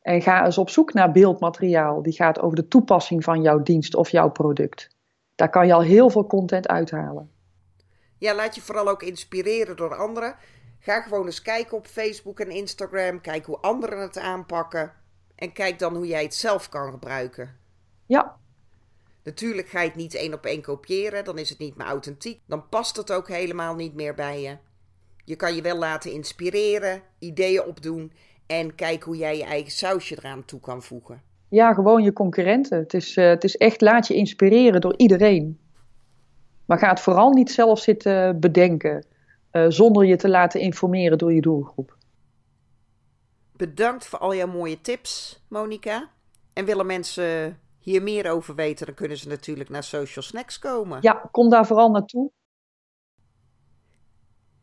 En 0.00 0.22
ga 0.22 0.44
eens 0.44 0.58
op 0.58 0.70
zoek 0.70 0.92
naar 0.92 1.12
beeldmateriaal 1.12 2.02
die 2.02 2.12
gaat 2.12 2.40
over 2.40 2.56
de 2.56 2.68
toepassing 2.68 3.24
van 3.24 3.42
jouw 3.42 3.62
dienst 3.62 3.94
of 3.94 4.10
jouw 4.10 4.30
product. 4.30 4.88
Daar 5.34 5.50
kan 5.50 5.66
je 5.66 5.72
al 5.72 5.82
heel 5.82 6.10
veel 6.10 6.26
content 6.26 6.68
uithalen. 6.68 7.30
Ja, 8.18 8.34
laat 8.34 8.54
je 8.54 8.60
vooral 8.60 8.88
ook 8.88 9.02
inspireren 9.02 9.76
door 9.76 9.96
anderen. 9.96 10.36
Ga 10.78 11.00
gewoon 11.00 11.24
eens 11.24 11.42
kijken 11.42 11.76
op 11.76 11.86
Facebook 11.86 12.40
en 12.40 12.50
Instagram. 12.50 13.20
Kijk 13.20 13.46
hoe 13.46 13.58
anderen 13.58 14.00
het 14.00 14.18
aanpakken. 14.18 14.92
En 15.34 15.52
kijk 15.52 15.78
dan 15.78 15.94
hoe 15.94 16.06
jij 16.06 16.22
het 16.22 16.34
zelf 16.34 16.68
kan 16.68 16.90
gebruiken. 16.90 17.56
Ja. 18.06 18.36
Natuurlijk 19.28 19.68
ga 19.68 19.80
je 19.80 19.86
het 19.88 19.96
niet 19.96 20.14
één 20.14 20.34
op 20.34 20.44
één 20.44 20.62
kopiëren. 20.62 21.24
Dan 21.24 21.38
is 21.38 21.48
het 21.48 21.58
niet 21.58 21.76
meer 21.76 21.86
authentiek. 21.86 22.40
Dan 22.46 22.68
past 22.68 22.96
het 22.96 23.12
ook 23.12 23.28
helemaal 23.28 23.74
niet 23.74 23.94
meer 23.94 24.14
bij 24.14 24.40
je. 24.40 24.56
Je 25.24 25.36
kan 25.36 25.54
je 25.54 25.62
wel 25.62 25.76
laten 25.78 26.12
inspireren, 26.12 27.02
ideeën 27.18 27.64
opdoen 27.64 28.12
en 28.46 28.74
kijken 28.74 29.06
hoe 29.06 29.16
jij 29.16 29.36
je 29.36 29.44
eigen 29.44 29.70
sausje 29.70 30.16
eraan 30.18 30.44
toe 30.44 30.60
kan 30.60 30.82
voegen. 30.82 31.22
Ja, 31.48 31.74
gewoon 31.74 32.02
je 32.02 32.12
concurrenten. 32.12 32.78
Het 32.78 32.94
is, 32.94 33.16
uh, 33.16 33.28
het 33.28 33.44
is 33.44 33.56
echt 33.56 33.80
laat 33.80 34.06
je 34.06 34.14
inspireren 34.14 34.80
door 34.80 34.94
iedereen. 34.96 35.60
Maar 36.64 36.78
ga 36.78 36.88
het 36.88 37.00
vooral 37.00 37.30
niet 37.30 37.50
zelf 37.50 37.78
zitten 37.78 38.40
bedenken, 38.40 39.06
uh, 39.52 39.64
zonder 39.68 40.04
je 40.04 40.16
te 40.16 40.28
laten 40.28 40.60
informeren 40.60 41.18
door 41.18 41.32
je 41.32 41.40
doelgroep. 41.40 41.96
Bedankt 43.56 44.06
voor 44.06 44.18
al 44.18 44.34
jouw 44.34 44.46
mooie 44.46 44.80
tips, 44.80 45.42
Monika. 45.48 46.10
En 46.52 46.64
willen 46.64 46.86
mensen 46.86 47.58
hier 47.78 48.02
meer 48.02 48.30
over 48.30 48.54
weten, 48.54 48.86
dan 48.86 48.94
kunnen 48.94 49.16
ze 49.16 49.28
natuurlijk 49.28 49.68
naar 49.68 49.84
Social 49.84 50.24
Snacks 50.24 50.58
komen. 50.58 50.98
Ja, 51.02 51.28
kom 51.30 51.50
daar 51.50 51.66
vooral 51.66 51.90
naartoe. 51.90 52.30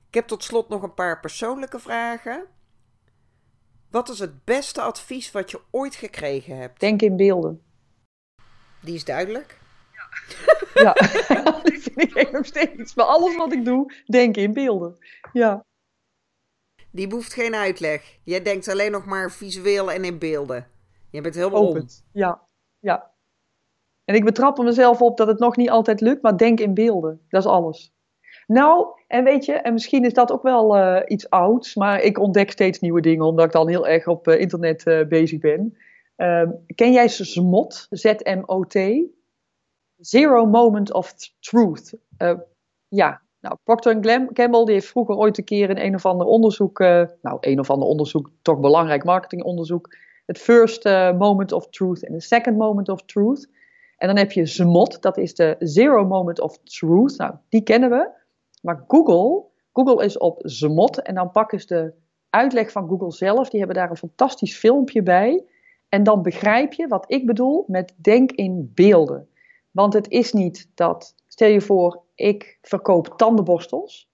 Ik 0.07 0.21
heb 0.21 0.27
tot 0.27 0.43
slot 0.43 0.69
nog 0.69 0.83
een 0.83 0.93
paar 0.93 1.19
persoonlijke 1.19 1.79
vragen. 1.79 2.45
Wat 3.91 4.09
is 4.09 4.19
het 4.19 4.43
beste 4.43 4.81
advies 4.81 5.31
wat 5.31 5.51
je 5.51 5.61
ooit 5.71 5.95
gekregen 5.95 6.57
hebt? 6.57 6.79
Denk 6.79 7.01
in 7.01 7.15
beelden. 7.15 7.61
Die 8.81 8.95
is 8.95 9.05
duidelijk. 9.05 9.59
Ja, 10.73 10.93
dat 11.43 11.61
vind 11.63 12.15
ik 12.15 12.31
nog 12.31 12.45
steeds. 12.45 12.95
Maar 12.95 13.05
alles 13.05 13.35
wat 13.35 13.53
ik 13.53 13.65
doe, 13.65 13.93
denk 14.05 14.37
in 14.37 14.53
beelden. 14.53 14.97
Ja. 15.33 15.65
Die 16.91 17.07
behoeft 17.07 17.33
geen 17.33 17.55
uitleg. 17.55 18.19
Jij 18.23 18.41
denkt 18.41 18.67
alleen 18.67 18.91
nog 18.91 19.05
maar 19.05 19.31
visueel 19.31 19.91
en 19.91 20.03
in 20.03 20.19
beelden. 20.19 20.67
Je 21.09 21.21
bent 21.21 21.35
helemaal 21.35 21.67
Open. 21.67 21.81
om. 21.81 21.87
Ja, 22.11 22.44
ja. 22.85 23.11
En 24.03 24.15
ik 24.15 24.25
betrap 24.25 24.57
mezelf 24.57 25.01
op 25.01 25.17
dat 25.17 25.27
het 25.27 25.39
nog 25.39 25.55
niet 25.55 25.69
altijd 25.69 26.01
lukt, 26.01 26.21
maar 26.21 26.37
denk 26.37 26.59
in 26.59 26.73
beelden. 26.73 27.21
Dat 27.29 27.41
is 27.41 27.49
alles. 27.49 27.93
Nou, 28.47 28.87
en 29.07 29.23
weet 29.23 29.45
je, 29.45 29.53
en 29.53 29.73
misschien 29.73 30.05
is 30.05 30.13
dat 30.13 30.31
ook 30.31 30.43
wel 30.43 30.77
uh, 30.77 31.01
iets 31.05 31.29
ouds, 31.29 31.75
maar 31.75 32.01
ik 32.01 32.19
ontdek 32.19 32.51
steeds 32.51 32.79
nieuwe 32.79 33.01
dingen 33.01 33.25
omdat 33.25 33.45
ik 33.45 33.51
dan 33.51 33.67
heel 33.67 33.87
erg 33.87 34.07
op 34.07 34.27
uh, 34.27 34.39
internet 34.39 34.85
uh, 34.85 35.07
bezig 35.07 35.39
ben. 35.39 35.77
Ehm, 36.15 36.51
ken 36.75 36.91
jij 36.91 37.07
ZMOT? 37.07 37.87
Z-M-O-T? 37.89 38.79
Zero 39.97 40.45
Moment 40.45 40.93
of 40.93 41.13
Truth. 41.39 41.93
ja, 42.87 43.21
nou, 43.39 43.55
Procter 43.63 43.97
Gamble 44.33 44.65
die 44.65 44.73
heeft 44.73 44.87
vroeger 44.87 45.15
ooit 45.15 45.37
een 45.37 45.43
keer 45.43 45.69
in 45.69 45.77
een 45.77 45.95
of 45.95 46.05
ander 46.05 46.27
onderzoek, 46.27 46.79
nou, 46.79 47.37
een 47.39 47.59
of 47.59 47.69
ander 47.69 47.87
onderzoek, 47.87 48.29
toch 48.41 48.59
belangrijk 48.59 49.03
marketingonderzoek, 49.03 49.95
het 50.25 50.37
first 50.37 50.83
moment 51.17 51.51
of 51.51 51.69
truth 51.69 52.05
en 52.05 52.13
de 52.13 52.21
second 52.21 52.57
moment 52.57 52.89
of 52.89 53.05
truth. 53.05 53.47
En 53.97 54.07
dan 54.07 54.17
heb 54.17 54.31
je 54.31 54.45
ZMOT, 54.45 55.01
dat 55.01 55.17
is 55.17 55.35
de 55.35 55.55
Zero 55.59 56.05
Moment 56.05 56.39
of 56.39 56.57
Truth. 56.63 57.17
Nou, 57.17 57.33
die 57.49 57.61
kennen 57.61 57.89
we. 57.89 58.09
Maar 58.61 58.83
Google, 58.87 59.43
Google 59.73 60.05
is 60.05 60.17
op 60.17 60.39
ZMOT 60.43 61.01
en 61.01 61.15
dan 61.15 61.31
pakken 61.31 61.59
ze 61.59 61.67
de 61.67 61.93
uitleg 62.29 62.71
van 62.71 62.87
Google 62.87 63.11
zelf. 63.11 63.49
Die 63.49 63.59
hebben 63.59 63.77
daar 63.77 63.89
een 63.89 63.97
fantastisch 63.97 64.57
filmpje 64.57 65.03
bij. 65.03 65.43
En 65.89 66.03
dan 66.03 66.21
begrijp 66.21 66.73
je 66.73 66.87
wat 66.87 67.05
ik 67.07 67.25
bedoel 67.25 67.63
met 67.67 67.93
denk 67.97 68.31
in 68.31 68.71
beelden. 68.73 69.29
Want 69.71 69.93
het 69.93 70.09
is 70.09 70.33
niet 70.33 70.69
dat, 70.73 71.15
stel 71.27 71.49
je 71.49 71.61
voor, 71.61 72.01
ik 72.15 72.57
verkoop 72.61 73.13
tandenborstels. 73.17 74.09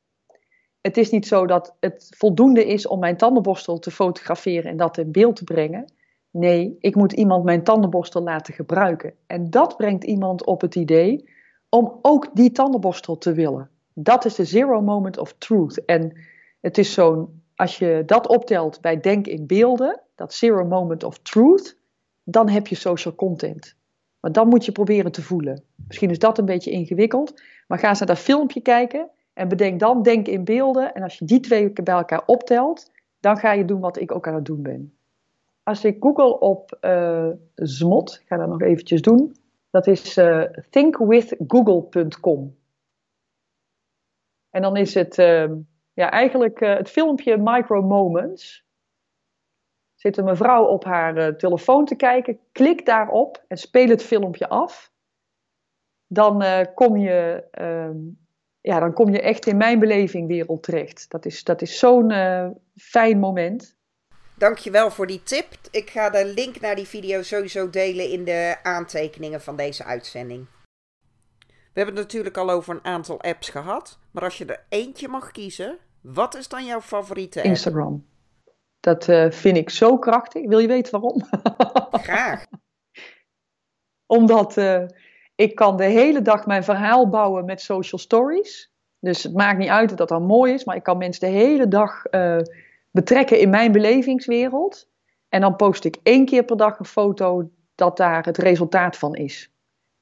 Het 0.81 0.97
is 0.97 1.09
niet 1.09 1.27
zo 1.27 1.45
dat 1.45 1.75
het 1.79 2.15
voldoende 2.17 2.65
is 2.65 2.87
om 2.87 2.99
mijn 2.99 3.17
tandenborstel 3.17 3.79
te 3.79 3.91
fotograferen 3.91 4.71
en 4.71 4.77
dat 4.77 4.97
in 4.97 5.11
beeld 5.11 5.35
te 5.35 5.43
brengen. 5.43 5.93
Nee, 6.31 6.75
ik 6.79 6.95
moet 6.95 7.13
iemand 7.13 7.43
mijn 7.43 7.63
tandenborstel 7.63 8.21
laten 8.21 8.53
gebruiken. 8.53 9.13
En 9.27 9.49
dat 9.49 9.77
brengt 9.77 10.03
iemand 10.03 10.45
op 10.45 10.61
het 10.61 10.75
idee 10.75 11.29
om 11.69 11.99
ook 12.01 12.29
die 12.33 12.51
tandenborstel 12.51 13.17
te 13.17 13.33
willen. 13.33 13.69
Dat 13.93 14.25
is 14.25 14.35
de 14.35 14.45
zero 14.45 14.81
moment 14.81 15.17
of 15.17 15.33
truth. 15.37 15.85
En 15.85 16.17
het 16.61 16.77
is 16.77 16.93
zo'n, 16.93 17.43
als 17.55 17.77
je 17.77 18.03
dat 18.05 18.27
optelt 18.27 18.81
bij 18.81 18.99
denk 18.99 19.27
in 19.27 19.47
beelden, 19.47 20.01
dat 20.15 20.33
zero 20.33 20.65
moment 20.65 21.03
of 21.03 21.19
truth, 21.19 21.77
dan 22.23 22.49
heb 22.49 22.67
je 22.67 22.75
social 22.75 23.15
content. 23.15 23.75
Maar 24.19 24.31
dan 24.31 24.47
moet 24.47 24.65
je 24.65 24.71
proberen 24.71 25.11
te 25.11 25.21
voelen. 25.21 25.63
Misschien 25.87 26.09
is 26.09 26.19
dat 26.19 26.37
een 26.37 26.45
beetje 26.45 26.71
ingewikkeld, 26.71 27.41
maar 27.67 27.79
ga 27.79 27.89
eens 27.89 27.99
naar 27.99 28.07
dat 28.07 28.19
filmpje 28.19 28.61
kijken 28.61 29.09
en 29.33 29.47
bedenk 29.47 29.79
dan 29.79 30.03
denk 30.03 30.27
in 30.27 30.43
beelden. 30.43 30.93
En 30.93 31.03
als 31.03 31.17
je 31.17 31.25
die 31.25 31.39
twee 31.39 31.71
bij 31.71 31.93
elkaar 31.93 32.23
optelt, 32.25 32.91
dan 33.19 33.37
ga 33.37 33.51
je 33.51 33.65
doen 33.65 33.79
wat 33.79 33.99
ik 33.99 34.11
ook 34.11 34.27
aan 34.27 34.35
het 34.35 34.45
doen 34.45 34.61
ben. 34.61 34.93
Als 35.63 35.85
ik 35.85 35.97
google 35.99 36.39
op 36.39 36.77
uh, 36.81 37.29
ZMOT, 37.55 38.19
ik 38.21 38.27
ga 38.27 38.37
dat 38.37 38.47
nog 38.47 38.61
eventjes 38.61 39.01
doen, 39.01 39.35
dat 39.69 39.87
is 39.87 40.17
uh, 40.17 40.43
thinkwithgoogle.com. 40.69 42.59
En 44.49 44.61
dan 44.61 44.75
is 44.75 44.93
het 44.93 45.17
uh, 45.17 45.51
ja, 45.93 46.11
eigenlijk 46.11 46.59
het 46.59 46.89
filmpje 46.89 47.37
Micro 47.37 47.81
Moments. 47.81 48.65
Zit 49.95 50.17
een 50.17 50.25
mevrouw 50.25 50.65
op 50.65 50.83
haar 50.83 51.37
telefoon 51.37 51.85
te 51.85 51.95
kijken, 51.95 52.39
klik 52.51 52.85
daarop 52.85 53.43
en 53.47 53.57
speel 53.57 53.87
het 53.87 54.03
filmpje 54.03 54.49
af. 54.49 54.91
Dan, 56.07 56.43
kom 56.73 56.97
je, 56.97 57.47
ja, 58.61 58.79
dan 58.79 58.93
kom 58.93 59.09
je 59.09 59.21
echt 59.21 59.45
in 59.45 59.57
mijn 59.57 59.79
belevingwereld 59.79 60.63
terecht. 60.63 61.09
Dat 61.09 61.25
is, 61.25 61.43
dat 61.43 61.61
is 61.61 61.79
zo'n 61.79 62.11
fijn 62.75 63.19
moment. 63.19 63.77
Dankjewel 64.41 64.91
voor 64.91 65.07
die 65.07 65.23
tip. 65.23 65.47
Ik 65.71 65.89
ga 65.89 66.09
de 66.09 66.25
link 66.25 66.59
naar 66.59 66.75
die 66.75 66.87
video 66.87 67.21
sowieso 67.21 67.69
delen 67.69 68.09
in 68.09 68.23
de 68.23 68.55
aantekeningen 68.63 69.41
van 69.41 69.55
deze 69.55 69.83
uitzending. 69.83 70.47
We 71.47 71.53
hebben 71.73 71.95
het 71.95 72.03
natuurlijk 72.03 72.37
al 72.37 72.49
over 72.49 72.75
een 72.75 72.85
aantal 72.85 73.21
apps 73.21 73.49
gehad. 73.49 73.99
Maar 74.11 74.23
als 74.23 74.37
je 74.37 74.45
er 74.45 74.65
eentje 74.69 75.07
mag 75.07 75.31
kiezen, 75.31 75.77
wat 76.01 76.35
is 76.35 76.47
dan 76.47 76.65
jouw 76.65 76.81
favoriete 76.81 77.39
app? 77.39 77.47
Instagram. 77.47 78.05
Dat 78.79 79.07
uh, 79.07 79.31
vind 79.31 79.57
ik 79.57 79.69
zo 79.69 79.97
krachtig. 79.97 80.47
Wil 80.47 80.59
je 80.59 80.67
weten 80.67 80.91
waarom? 80.91 81.23
Graag. 82.09 82.45
Omdat 84.05 84.57
uh, 84.57 84.83
ik 85.35 85.55
kan 85.55 85.77
de 85.77 85.83
hele 85.83 86.21
dag 86.21 86.45
mijn 86.45 86.63
verhaal 86.63 87.09
bouwen 87.09 87.45
met 87.45 87.61
social 87.61 88.01
stories. 88.01 88.71
Dus 88.99 89.23
het 89.23 89.33
maakt 89.33 89.57
niet 89.57 89.69
uit 89.69 89.89
dat 89.89 89.97
dat 89.97 90.09
dan 90.09 90.23
mooi 90.23 90.53
is, 90.53 90.63
maar 90.63 90.75
ik 90.75 90.83
kan 90.83 90.97
mensen 90.97 91.29
de 91.31 91.37
hele 91.37 91.67
dag 91.67 92.03
uh, 92.11 92.37
betrekken 92.91 93.39
in 93.39 93.49
mijn 93.49 93.71
belevingswereld. 93.71 94.89
En 95.29 95.41
dan 95.41 95.55
post 95.55 95.83
ik 95.83 95.97
één 96.03 96.25
keer 96.25 96.43
per 96.43 96.57
dag 96.57 96.79
een 96.79 96.85
foto 96.85 97.49
dat 97.75 97.97
daar 97.97 98.25
het 98.25 98.37
resultaat 98.37 98.97
van 98.97 99.15
is. 99.15 99.51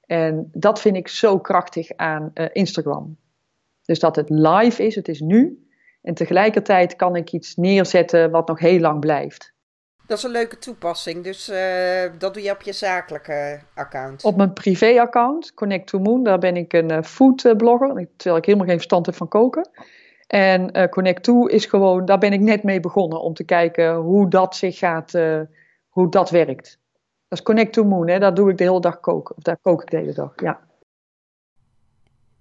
En 0.06 0.50
dat 0.52 0.82
vind 0.82 0.96
ik 0.96 1.08
zo 1.08 1.40
krachtig 1.40 1.92
aan 1.96 2.32
uh, 2.34 2.46
Instagram. 2.52 3.18
Dus 3.86 4.00
dat 4.00 4.16
het 4.16 4.30
live 4.30 4.86
is, 4.86 4.96
het 4.96 5.08
is 5.08 5.20
nu. 5.20 5.68
En 6.02 6.14
tegelijkertijd 6.14 6.96
kan 6.96 7.16
ik 7.16 7.32
iets 7.32 7.56
neerzetten 7.56 8.32
wat 8.32 8.48
nog 8.48 8.60
heel 8.60 8.80
lang 8.80 9.00
blijft. 9.00 9.54
Dat 10.06 10.18
is 10.18 10.24
een 10.24 10.32
leuke 10.32 10.58
toepassing. 10.58 11.24
Dus 11.24 11.50
uh, 11.50 11.58
dat 12.18 12.34
doe 12.34 12.44
je 12.44 12.52
op 12.52 12.62
je 12.62 12.74
zakelijke 12.74 13.60
account. 13.76 14.24
Op 14.24 14.36
mijn 14.36 14.54
privé-account, 14.54 15.54
Connect 15.54 15.88
to 15.88 16.00
Moon, 16.00 16.24
daar 16.24 16.40
ben 16.40 16.56
ik 16.56 16.74
een 16.74 16.92
uh, 16.92 17.02
foodblogger. 17.02 18.08
Terwijl 18.16 18.38
ik 18.38 18.46
helemaal 18.46 18.68
geen 18.68 18.76
verstand 18.76 19.06
heb 19.06 19.16
van 19.16 19.28
koken. 19.28 19.70
En 20.30 20.78
uh, 20.78 20.88
Connect 20.88 21.24
to 21.24 21.46
is 21.46 21.66
gewoon, 21.66 22.06
daar 22.06 22.18
ben 22.18 22.34
ik 22.34 22.40
net 22.40 22.64
mee 22.64 22.80
begonnen 22.80 23.22
om 23.22 23.34
te 23.34 23.44
kijken 23.44 23.96
hoe 23.96 24.30
dat 24.30 24.56
zich 24.56 24.78
gaat, 24.78 25.12
hoe 25.90 26.10
dat 26.10 26.30
werkt. 26.30 26.80
Dat 27.28 27.40
is 27.40 27.46
Connect 27.46 27.74
to 27.74 27.84
Moon, 27.84 28.08
hè? 28.08 28.20
daar 28.20 28.34
doe 28.34 28.50
ik 28.50 28.58
de 28.58 28.64
hele 28.64 28.82
dag 28.82 29.00
koken. 29.00 29.36
Of 29.38 29.44
daar 29.44 29.58
kook 29.62 29.82
ik 29.82 29.90
de 29.90 29.98
hele 29.98 30.14
dag, 30.14 30.34
ja. 30.36 30.60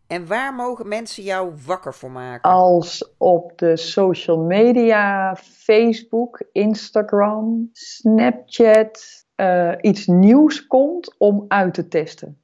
En 0.09 0.27
waar 0.27 0.55
mogen 0.55 0.89
mensen 0.89 1.23
jou 1.23 1.53
wakker 1.67 1.95
voor 1.95 2.11
maken? 2.11 2.51
Als 2.51 3.15
op 3.17 3.59
de 3.59 3.77
social 3.77 4.39
media, 4.39 5.37
Facebook, 5.37 6.43
Instagram, 6.53 7.69
Snapchat, 7.73 9.25
uh, 9.37 9.73
iets 9.81 10.07
nieuws 10.07 10.67
komt 10.67 11.15
om 11.19 11.45
uit 11.49 11.75
te 11.75 11.89
testen. 11.89 12.43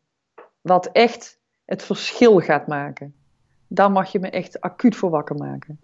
Wat 0.61 0.87
echt 0.87 1.39
het 1.65 1.83
verschil 1.83 2.41
gaat 2.41 2.67
maken. 2.67 3.15
Daar 3.69 3.91
mag 3.91 4.13
je 4.13 4.19
me 4.19 4.31
echt 4.31 4.61
acuut 4.61 4.97
voor 4.97 5.11
wakker 5.11 5.37
maken. 5.37 5.81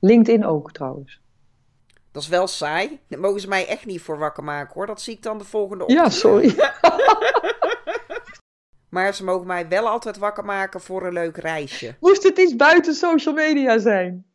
LinkedIn 0.00 0.44
ook 0.44 0.72
trouwens. 0.72 1.20
Dat 2.12 2.22
is 2.22 2.28
wel 2.28 2.46
saai. 2.46 3.00
Daar 3.08 3.20
mogen 3.20 3.40
ze 3.40 3.48
mij 3.48 3.66
echt 3.66 3.86
niet 3.86 4.00
voor 4.00 4.18
wakker 4.18 4.44
maken 4.44 4.74
hoor. 4.74 4.86
Dat 4.86 5.00
zie 5.00 5.14
ik 5.14 5.22
dan 5.22 5.38
de 5.38 5.44
volgende 5.44 5.84
ochtend. 5.84 6.00
Ja, 6.00 6.10
sorry. 6.10 6.54
maar 8.94 9.14
ze 9.14 9.24
mogen 9.24 9.46
mij 9.46 9.68
wel 9.68 9.88
altijd 9.88 10.18
wakker 10.18 10.44
maken 10.44 10.80
voor 10.80 11.06
een 11.06 11.12
leuk 11.12 11.36
reisje. 11.36 11.96
Moest 12.00 12.22
het 12.22 12.38
iets 12.38 12.56
buiten 12.56 12.94
social 12.94 13.34
media 13.34 13.78
zijn? 13.78 14.26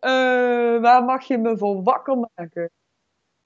Uh, 0.00 0.10
waar 0.80 1.04
mag 1.04 1.24
je 1.24 1.38
me 1.38 1.58
voor 1.58 1.82
wakker 1.82 2.28
maken? 2.34 2.70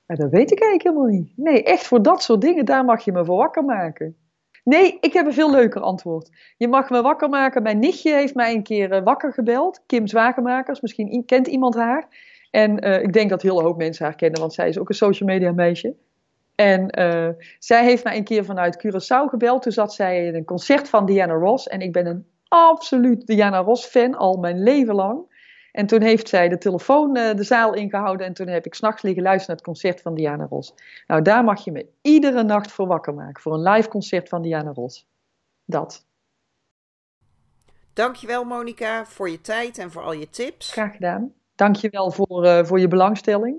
Ja, 0.06 0.14
dat 0.14 0.30
weet 0.30 0.50
ik 0.50 0.60
eigenlijk 0.60 0.82
helemaal 0.82 1.20
niet. 1.20 1.32
Nee, 1.36 1.62
echt 1.62 1.86
voor 1.86 2.02
dat 2.02 2.22
soort 2.22 2.40
dingen, 2.40 2.64
daar 2.64 2.84
mag 2.84 3.04
je 3.04 3.12
me 3.12 3.24
voor 3.24 3.36
wakker 3.36 3.64
maken. 3.64 4.16
Nee, 4.64 4.98
ik 5.00 5.12
heb 5.12 5.26
een 5.26 5.32
veel 5.32 5.50
leuker 5.50 5.80
antwoord. 5.80 6.30
Je 6.56 6.68
mag 6.68 6.90
me 6.90 7.02
wakker 7.02 7.28
maken. 7.28 7.62
Mijn 7.62 7.78
nichtje 7.78 8.12
heeft 8.12 8.34
mij 8.34 8.54
een 8.54 8.62
keer 8.62 8.92
uh, 8.92 9.02
wakker 9.02 9.32
gebeld. 9.32 9.82
Kim 9.86 10.06
Zwagemakers, 10.06 10.80
misschien 10.80 11.22
kent 11.26 11.46
iemand 11.46 11.74
haar. 11.74 12.08
En 12.50 12.86
uh, 12.86 13.02
ik 13.02 13.12
denk 13.12 13.30
dat 13.30 13.42
heel 13.42 13.62
hoop 13.62 13.76
mensen 13.76 14.04
haar 14.04 14.14
kennen, 14.14 14.40
want 14.40 14.52
zij 14.52 14.68
is 14.68 14.78
ook 14.78 14.88
een 14.88 14.94
social 14.94 15.28
media 15.28 15.52
meisje. 15.52 15.94
En 16.54 16.98
uh, 16.98 17.28
zij 17.58 17.84
heeft 17.84 18.04
mij 18.04 18.16
een 18.16 18.24
keer 18.24 18.44
vanuit 18.44 18.86
Curaçao 18.86 19.28
gebeld. 19.28 19.62
Toen 19.62 19.72
zat 19.72 19.94
zij 19.94 20.26
in 20.26 20.34
een 20.34 20.44
concert 20.44 20.88
van 20.88 21.06
Diana 21.06 21.34
Ross. 21.34 21.68
En 21.68 21.80
ik 21.80 21.92
ben 21.92 22.06
een 22.06 22.26
absoluut 22.48 23.26
Diana 23.26 23.58
Ross 23.58 23.86
fan, 23.86 24.14
al 24.14 24.36
mijn 24.36 24.62
leven 24.62 24.94
lang. 24.94 25.33
En 25.74 25.86
toen 25.86 26.02
heeft 26.02 26.28
zij 26.28 26.48
de 26.48 26.58
telefoon 26.58 27.16
uh, 27.16 27.34
de 27.34 27.42
zaal 27.42 27.74
ingehouden. 27.74 28.26
En 28.26 28.34
toen 28.34 28.46
heb 28.46 28.66
ik 28.66 28.74
s'nachts 28.74 29.02
liggen 29.02 29.22
luisteren 29.22 29.56
naar 29.56 29.56
het 29.56 29.66
concert 29.66 30.00
van 30.00 30.14
Diana 30.14 30.46
Ross. 30.46 30.74
Nou, 31.06 31.22
daar 31.22 31.44
mag 31.44 31.64
je 31.64 31.72
me 31.72 31.86
iedere 32.02 32.42
nacht 32.42 32.72
voor 32.72 32.86
wakker 32.86 33.14
maken. 33.14 33.42
Voor 33.42 33.54
een 33.54 33.62
live 33.62 33.88
concert 33.88 34.28
van 34.28 34.42
Diana 34.42 34.72
Ross. 34.72 35.06
Dat. 35.64 36.06
Dankjewel 37.92 38.44
Monika 38.44 39.04
voor 39.04 39.30
je 39.30 39.40
tijd 39.40 39.78
en 39.78 39.90
voor 39.90 40.02
al 40.02 40.12
je 40.12 40.30
tips. 40.30 40.72
Graag 40.72 40.92
gedaan. 40.92 41.32
Dankjewel 41.54 42.10
voor, 42.10 42.44
uh, 42.44 42.64
voor 42.64 42.80
je 42.80 42.88
belangstelling. 42.88 43.56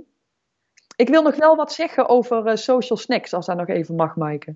Ik 0.96 1.10
wil 1.10 1.22
nog 1.22 1.36
wel 1.36 1.56
wat 1.56 1.74
zeggen 1.74 2.10
over 2.10 2.48
uh, 2.48 2.56
social 2.56 2.98
snacks, 2.98 3.34
als 3.34 3.46
dat 3.46 3.58
nog 3.58 3.68
even 3.68 3.96
mag, 3.96 4.16
Maaike. 4.16 4.56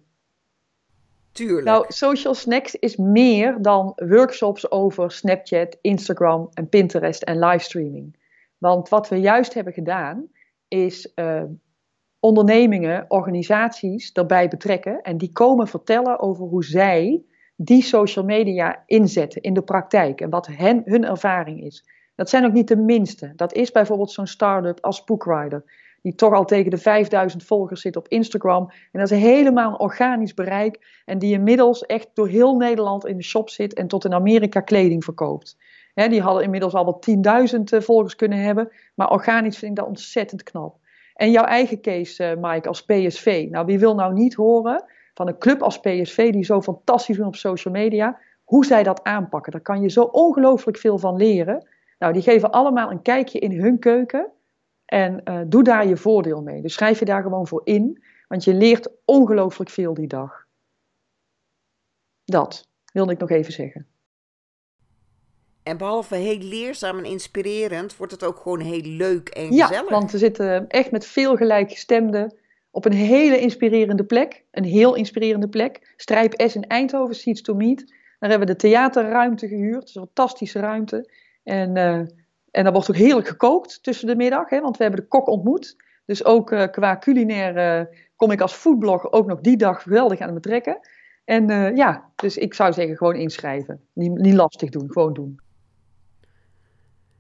Tuurlijk. 1.32 1.66
Nou, 1.66 1.86
social 1.88 2.34
snacks 2.34 2.76
is 2.76 2.96
meer 2.96 3.62
dan 3.62 3.94
workshops 3.96 4.72
over 4.72 5.12
Snapchat, 5.12 5.78
Instagram 5.82 6.50
en 6.54 6.70
Pinterest 6.70 7.24
en 7.24 7.40
livestreaming. 7.40 8.16
Want 8.58 8.90
wat 8.90 9.10
we 9.10 9.16
juist 9.16 9.54
hebben 9.54 9.74
gedaan, 9.74 10.28
is 10.68 11.12
uh, 11.16 11.44
ondernemingen, 12.20 13.06
organisaties 13.08 14.12
erbij 14.12 14.48
betrekken. 14.48 15.02
En 15.02 15.18
die 15.18 15.32
komen 15.32 15.68
vertellen 15.68 16.20
over 16.20 16.46
hoe 16.46 16.64
zij 16.64 17.24
die 17.56 17.84
social 17.84 18.26
media 18.26 18.84
inzetten 18.86 19.42
in 19.42 19.54
de 19.54 19.62
praktijk. 19.62 20.22
En 20.22 20.30
wat 20.30 20.48
hun 20.48 21.06
ervaring 21.06 21.64
is. 21.64 21.86
Dat 22.16 22.30
zijn 22.30 22.46
ook 22.46 22.54
niet 22.54 22.68
de 22.68 22.78
minste. 22.78 23.34
Dat 23.36 23.54
is 23.54 23.72
bijvoorbeeld 23.72 24.12
zo'n 24.12 24.28
start-up 24.28 24.80
als 24.82 25.04
Bookrider 25.04 25.64
die 26.02 26.16
toch 26.16 26.34
al 26.34 26.46
tegen 26.46 26.72
de 26.72 26.78
5000 26.78 27.44
volgers 27.44 27.82
zit 27.82 27.96
op 27.96 28.08
Instagram. 28.08 28.72
En 28.92 29.00
dat 29.00 29.12
is 29.12 29.20
helemaal 29.20 29.72
een 29.72 29.80
organisch 29.80 30.34
bereik. 30.34 31.02
En 31.06 31.20
die 31.20 31.34
inmiddels 31.34 31.86
echt 31.86 32.10
door 32.14 32.28
heel 32.28 32.56
Nederland 32.56 33.06
in 33.06 33.18
de 33.18 33.24
shop 33.24 33.50
zit 33.50 33.74
en 33.74 33.88
tot 33.88 34.06
in 34.06 34.14
Amerika 34.14 34.60
kleding 34.60 35.04
verkoopt. 35.04 35.58
die 35.94 36.22
hadden 36.22 36.44
inmiddels 36.44 36.74
al 36.74 36.86
wat 36.86 37.08
10.000 37.56 37.64
eh, 37.64 37.82
volgers 37.82 38.16
kunnen 38.16 38.40
hebben. 38.40 38.72
Maar 38.96 39.12
organisch 39.12 39.58
vind 39.58 39.72
ik 39.72 39.78
dat 39.78 39.88
ontzettend 39.88 40.44
knap. 40.44 40.78
En 41.20 41.32
jouw 41.32 41.44
eigen 41.44 41.82
case, 41.82 42.24
uh, 42.24 42.52
Mike, 42.52 42.68
als 42.68 42.86
PSV. 42.86 43.48
Nou, 43.50 43.66
wie 43.66 43.80
wil 43.80 43.96
nou 43.96 44.14
niet 44.14 44.34
horen 44.34 44.84
van 45.14 45.28
een 45.28 45.38
club 45.38 45.62
als 45.62 45.80
PSV 45.80 46.32
die 46.32 46.44
zo 46.44 46.62
fantastisch 46.62 47.18
doen 47.18 47.28
op 47.28 47.36
social 47.36 47.74
media, 47.74 48.20
hoe 48.44 48.66
zij 48.66 48.84
dat 48.84 49.04
aanpakken? 49.04 49.52
Daar 49.52 49.62
kan 49.62 49.82
je 49.82 49.90
zo 49.90 50.04
ongelooflijk 50.04 50.78
veel 50.78 50.98
van 50.98 51.16
leren. 51.16 51.68
Nou, 51.98 52.14
die 52.14 52.22
geven 52.22 52.52
allemaal 52.52 52.92
een 52.92 53.02
kijkje 53.02 53.40
in 53.40 53.60
hun 53.60 53.80
keuken. 53.80 54.32
En 54.90 55.22
uh, 55.26 55.42
doe 55.48 55.64
daar 55.64 55.88
je 55.88 55.98
voordeel 55.98 56.42
mee. 56.42 56.62
Dus 56.62 56.74
schrijf 56.74 57.00
je 57.00 57.06
daar 57.06 57.22
gewoon 57.22 57.48
voor 57.48 57.62
in, 57.64 58.04
want 58.28 58.44
je 58.44 58.54
leert 58.54 58.90
ongelooflijk 59.06 59.70
veel 59.70 59.94
die 59.94 60.08
dag. 60.08 60.46
Dat 62.26 62.68
wilde 62.94 63.12
ik 63.12 63.20
nog 63.20 63.30
even 63.30 63.54
zeggen. 63.54 63.88
En 65.64 65.78
behalve 65.78 66.16
heel 66.16 66.38
leerzaam 66.38 66.98
en 66.98 67.06
inspirerend, 67.06 67.98
wordt 67.98 68.12
het 68.12 68.24
ook 68.24 68.38
gewoon 68.38 68.60
heel 68.60 68.82
leuk 68.82 69.30
en 69.30 69.48
gezellig. 69.48 69.70
Ja, 69.70 69.86
want 69.90 70.12
we 70.12 70.18
zitten 70.18 70.68
echt 70.68 70.92
met 70.92 71.06
veel 71.06 71.36
gelijkgestemden 71.36 72.38
op 72.72 72.86
een 72.86 72.94
hele 72.94 73.40
inspirerende 73.40 74.06
plek. 74.06 74.44
Een 74.52 74.64
heel 74.64 74.96
inspirerende 74.96 75.50
plek. 75.50 75.94
Strijp 75.96 76.34
S 76.36 76.56
in 76.56 76.68
Eindhoven, 76.68 77.16
Seeds 77.16 77.42
to 77.42 77.54
Meet. 77.54 77.88
Daar 78.20 78.30
hebben 78.30 78.48
we 78.48 78.54
de 78.54 78.60
theaterruimte 78.60 79.48
gehuurd. 79.48 79.80
Het 79.80 79.90
is 79.90 79.96
een 79.96 80.02
fantastische 80.02 80.60
ruimte. 80.60 81.12
En 81.44 81.76
uh, 81.76 82.02
en 82.52 82.64
dan 82.64 82.74
wordt 82.74 82.90
ook 82.90 82.96
heerlijk 82.96 83.28
gekookt 83.28 83.84
tussen 83.84 84.08
de 84.08 84.16
middag, 84.16 84.50
hè, 84.50 84.62
want 84.62 84.78
we 84.78 84.84
hebben 84.84 85.02
de 85.02 85.08
kok 85.08 85.28
ontmoet. 85.28 85.76
Dus 86.06 86.26
ook 86.26 86.52
uh, 86.52 86.68
qua 86.68 86.98
culinair 86.98 87.80
uh, 87.80 87.96
kom 88.16 88.32
ik 88.32 88.42
als 88.42 88.54
foodblogger 88.54 89.12
ook 89.12 89.28
nog 89.28 89.40
die 89.40 89.58
dag 89.58 89.82
geweldig 89.82 90.20
aan 90.20 90.34
het 90.34 90.42
betrekken. 90.42 90.80
En 91.26 91.52
uh, 91.52 91.76
ja, 91.76 92.12
dus 92.16 92.38
ik 92.38 92.54
zou 92.54 92.74
zeggen 92.74 92.98
gewoon 92.98 93.16
inschrijven. 93.16 93.82
Niet, 93.94 94.12
niet 94.12 94.34
lastig 94.34 94.70
doen, 94.70 94.92
gewoon 94.92 95.14
doen. 95.14 95.40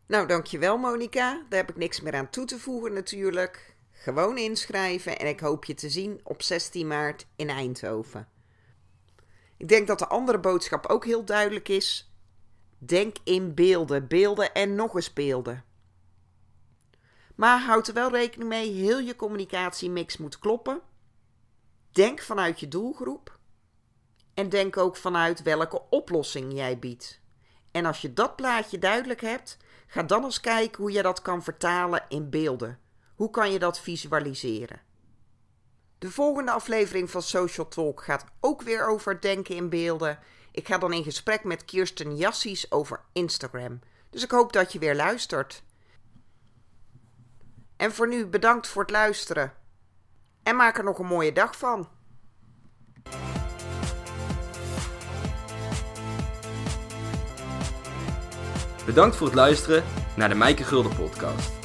Nou, 0.08 0.28
dankjewel 0.28 0.78
Monika. 0.78 1.46
Daar 1.50 1.60
heb 1.60 1.70
ik 1.70 1.78
niks 1.78 2.02
meer 2.02 2.16
aan 2.16 2.30
toe 2.30 2.46
te 2.46 2.60
voegen 2.60 2.94
natuurlijk. 2.94 3.76
Gewoon 3.92 4.38
inschrijven 4.38 5.20
en 5.20 5.28
ik 5.28 5.40
hoop 5.40 5.66
je 5.66 5.74
te 5.74 5.90
zien 5.90 6.20
op 6.24 6.42
16 6.42 6.88
maart 6.88 7.28
in 7.36 7.50
Eindhoven. 7.50 8.28
Ik 9.58 9.68
denk 9.68 9.88
dat 9.88 10.00
de 10.00 10.08
andere 10.08 10.40
boodschap 10.40 10.86
ook 10.86 11.06
heel 11.06 11.26
duidelijk 11.26 11.70
is. 11.70 12.09
Denk 12.80 13.18
in 13.24 13.54
beelden, 13.54 14.08
beelden 14.08 14.54
en 14.54 14.76
nog 14.76 14.96
eens 14.96 15.14
beelden. 15.14 15.64
Maar 17.36 17.60
houd 17.62 17.88
er 17.88 17.94
wel 17.94 18.12
rekening 18.12 18.50
mee, 18.50 18.72
heel 18.72 19.00
je 19.00 19.16
communicatiemix 19.16 20.18
moet 20.18 20.40
kloppen. 20.40 20.82
Denk 21.92 22.22
vanuit 22.22 22.60
je 22.60 22.68
doelgroep. 22.68 23.38
En 24.34 24.50
denk 24.50 24.78
ook 24.78 24.96
vanuit 24.96 25.42
welke 25.42 25.82
oplossing 25.90 26.54
jij 26.54 26.80
biedt. 26.80 27.22
En 27.72 27.86
als 27.86 28.02
je 28.02 28.14
dat 28.14 28.36
plaatje 28.36 28.80
duidelijk 28.80 29.22
hebt, 29.22 29.58
ga 29.88 30.04
dan 30.04 30.24
eens 30.24 30.40
kijken 30.40 30.82
hoe 30.82 30.92
je 30.92 31.02
dat 31.02 31.22
kan 31.22 31.44
vertalen 31.44 32.06
in 32.08 32.30
beelden. 32.30 32.80
Hoe 33.16 33.30
kan 33.30 33.52
je 33.52 33.60
dat 33.60 33.80
visualiseren? 33.80 34.82
De 35.98 36.12
volgende 36.12 36.52
aflevering 36.52 37.10
van 37.10 37.22
Social 37.22 37.68
Talk 37.68 38.04
gaat 38.04 38.26
ook 38.40 38.62
weer 38.62 38.88
over 38.88 39.22
denken 39.22 39.56
in 39.56 39.70
beelden 39.70 40.20
ik 40.60 40.68
ga 40.68 40.78
dan 40.78 40.94
in 40.94 41.04
gesprek 41.04 41.44
met 41.44 41.66
Kirsten 41.66 42.16
Jassies 42.16 42.72
over 42.72 43.02
Instagram. 43.14 43.80
Dus 44.10 44.24
ik 44.24 44.32
hoop 44.32 44.54
dat 44.54 44.74
je 44.74 44.80
weer 44.80 44.96
luistert. 44.96 45.64
En 47.78 47.92
voor 47.92 48.08
nu 48.08 48.26
bedankt 48.26 48.68
voor 48.68 48.82
het 48.82 48.92
luisteren. 48.92 49.54
En 50.44 50.56
maak 50.56 50.78
er 50.78 50.84
nog 50.84 51.00
een 51.00 51.06
mooie 51.06 51.34
dag 51.34 51.58
van. 51.58 51.90
Bedankt 58.86 59.16
voor 59.16 59.28
het 59.28 59.36
luisteren 59.36 59.84
naar 60.16 60.30
de 60.30 60.36
Mijke 60.36 60.64
Gulden 60.64 60.96
podcast. 60.96 61.59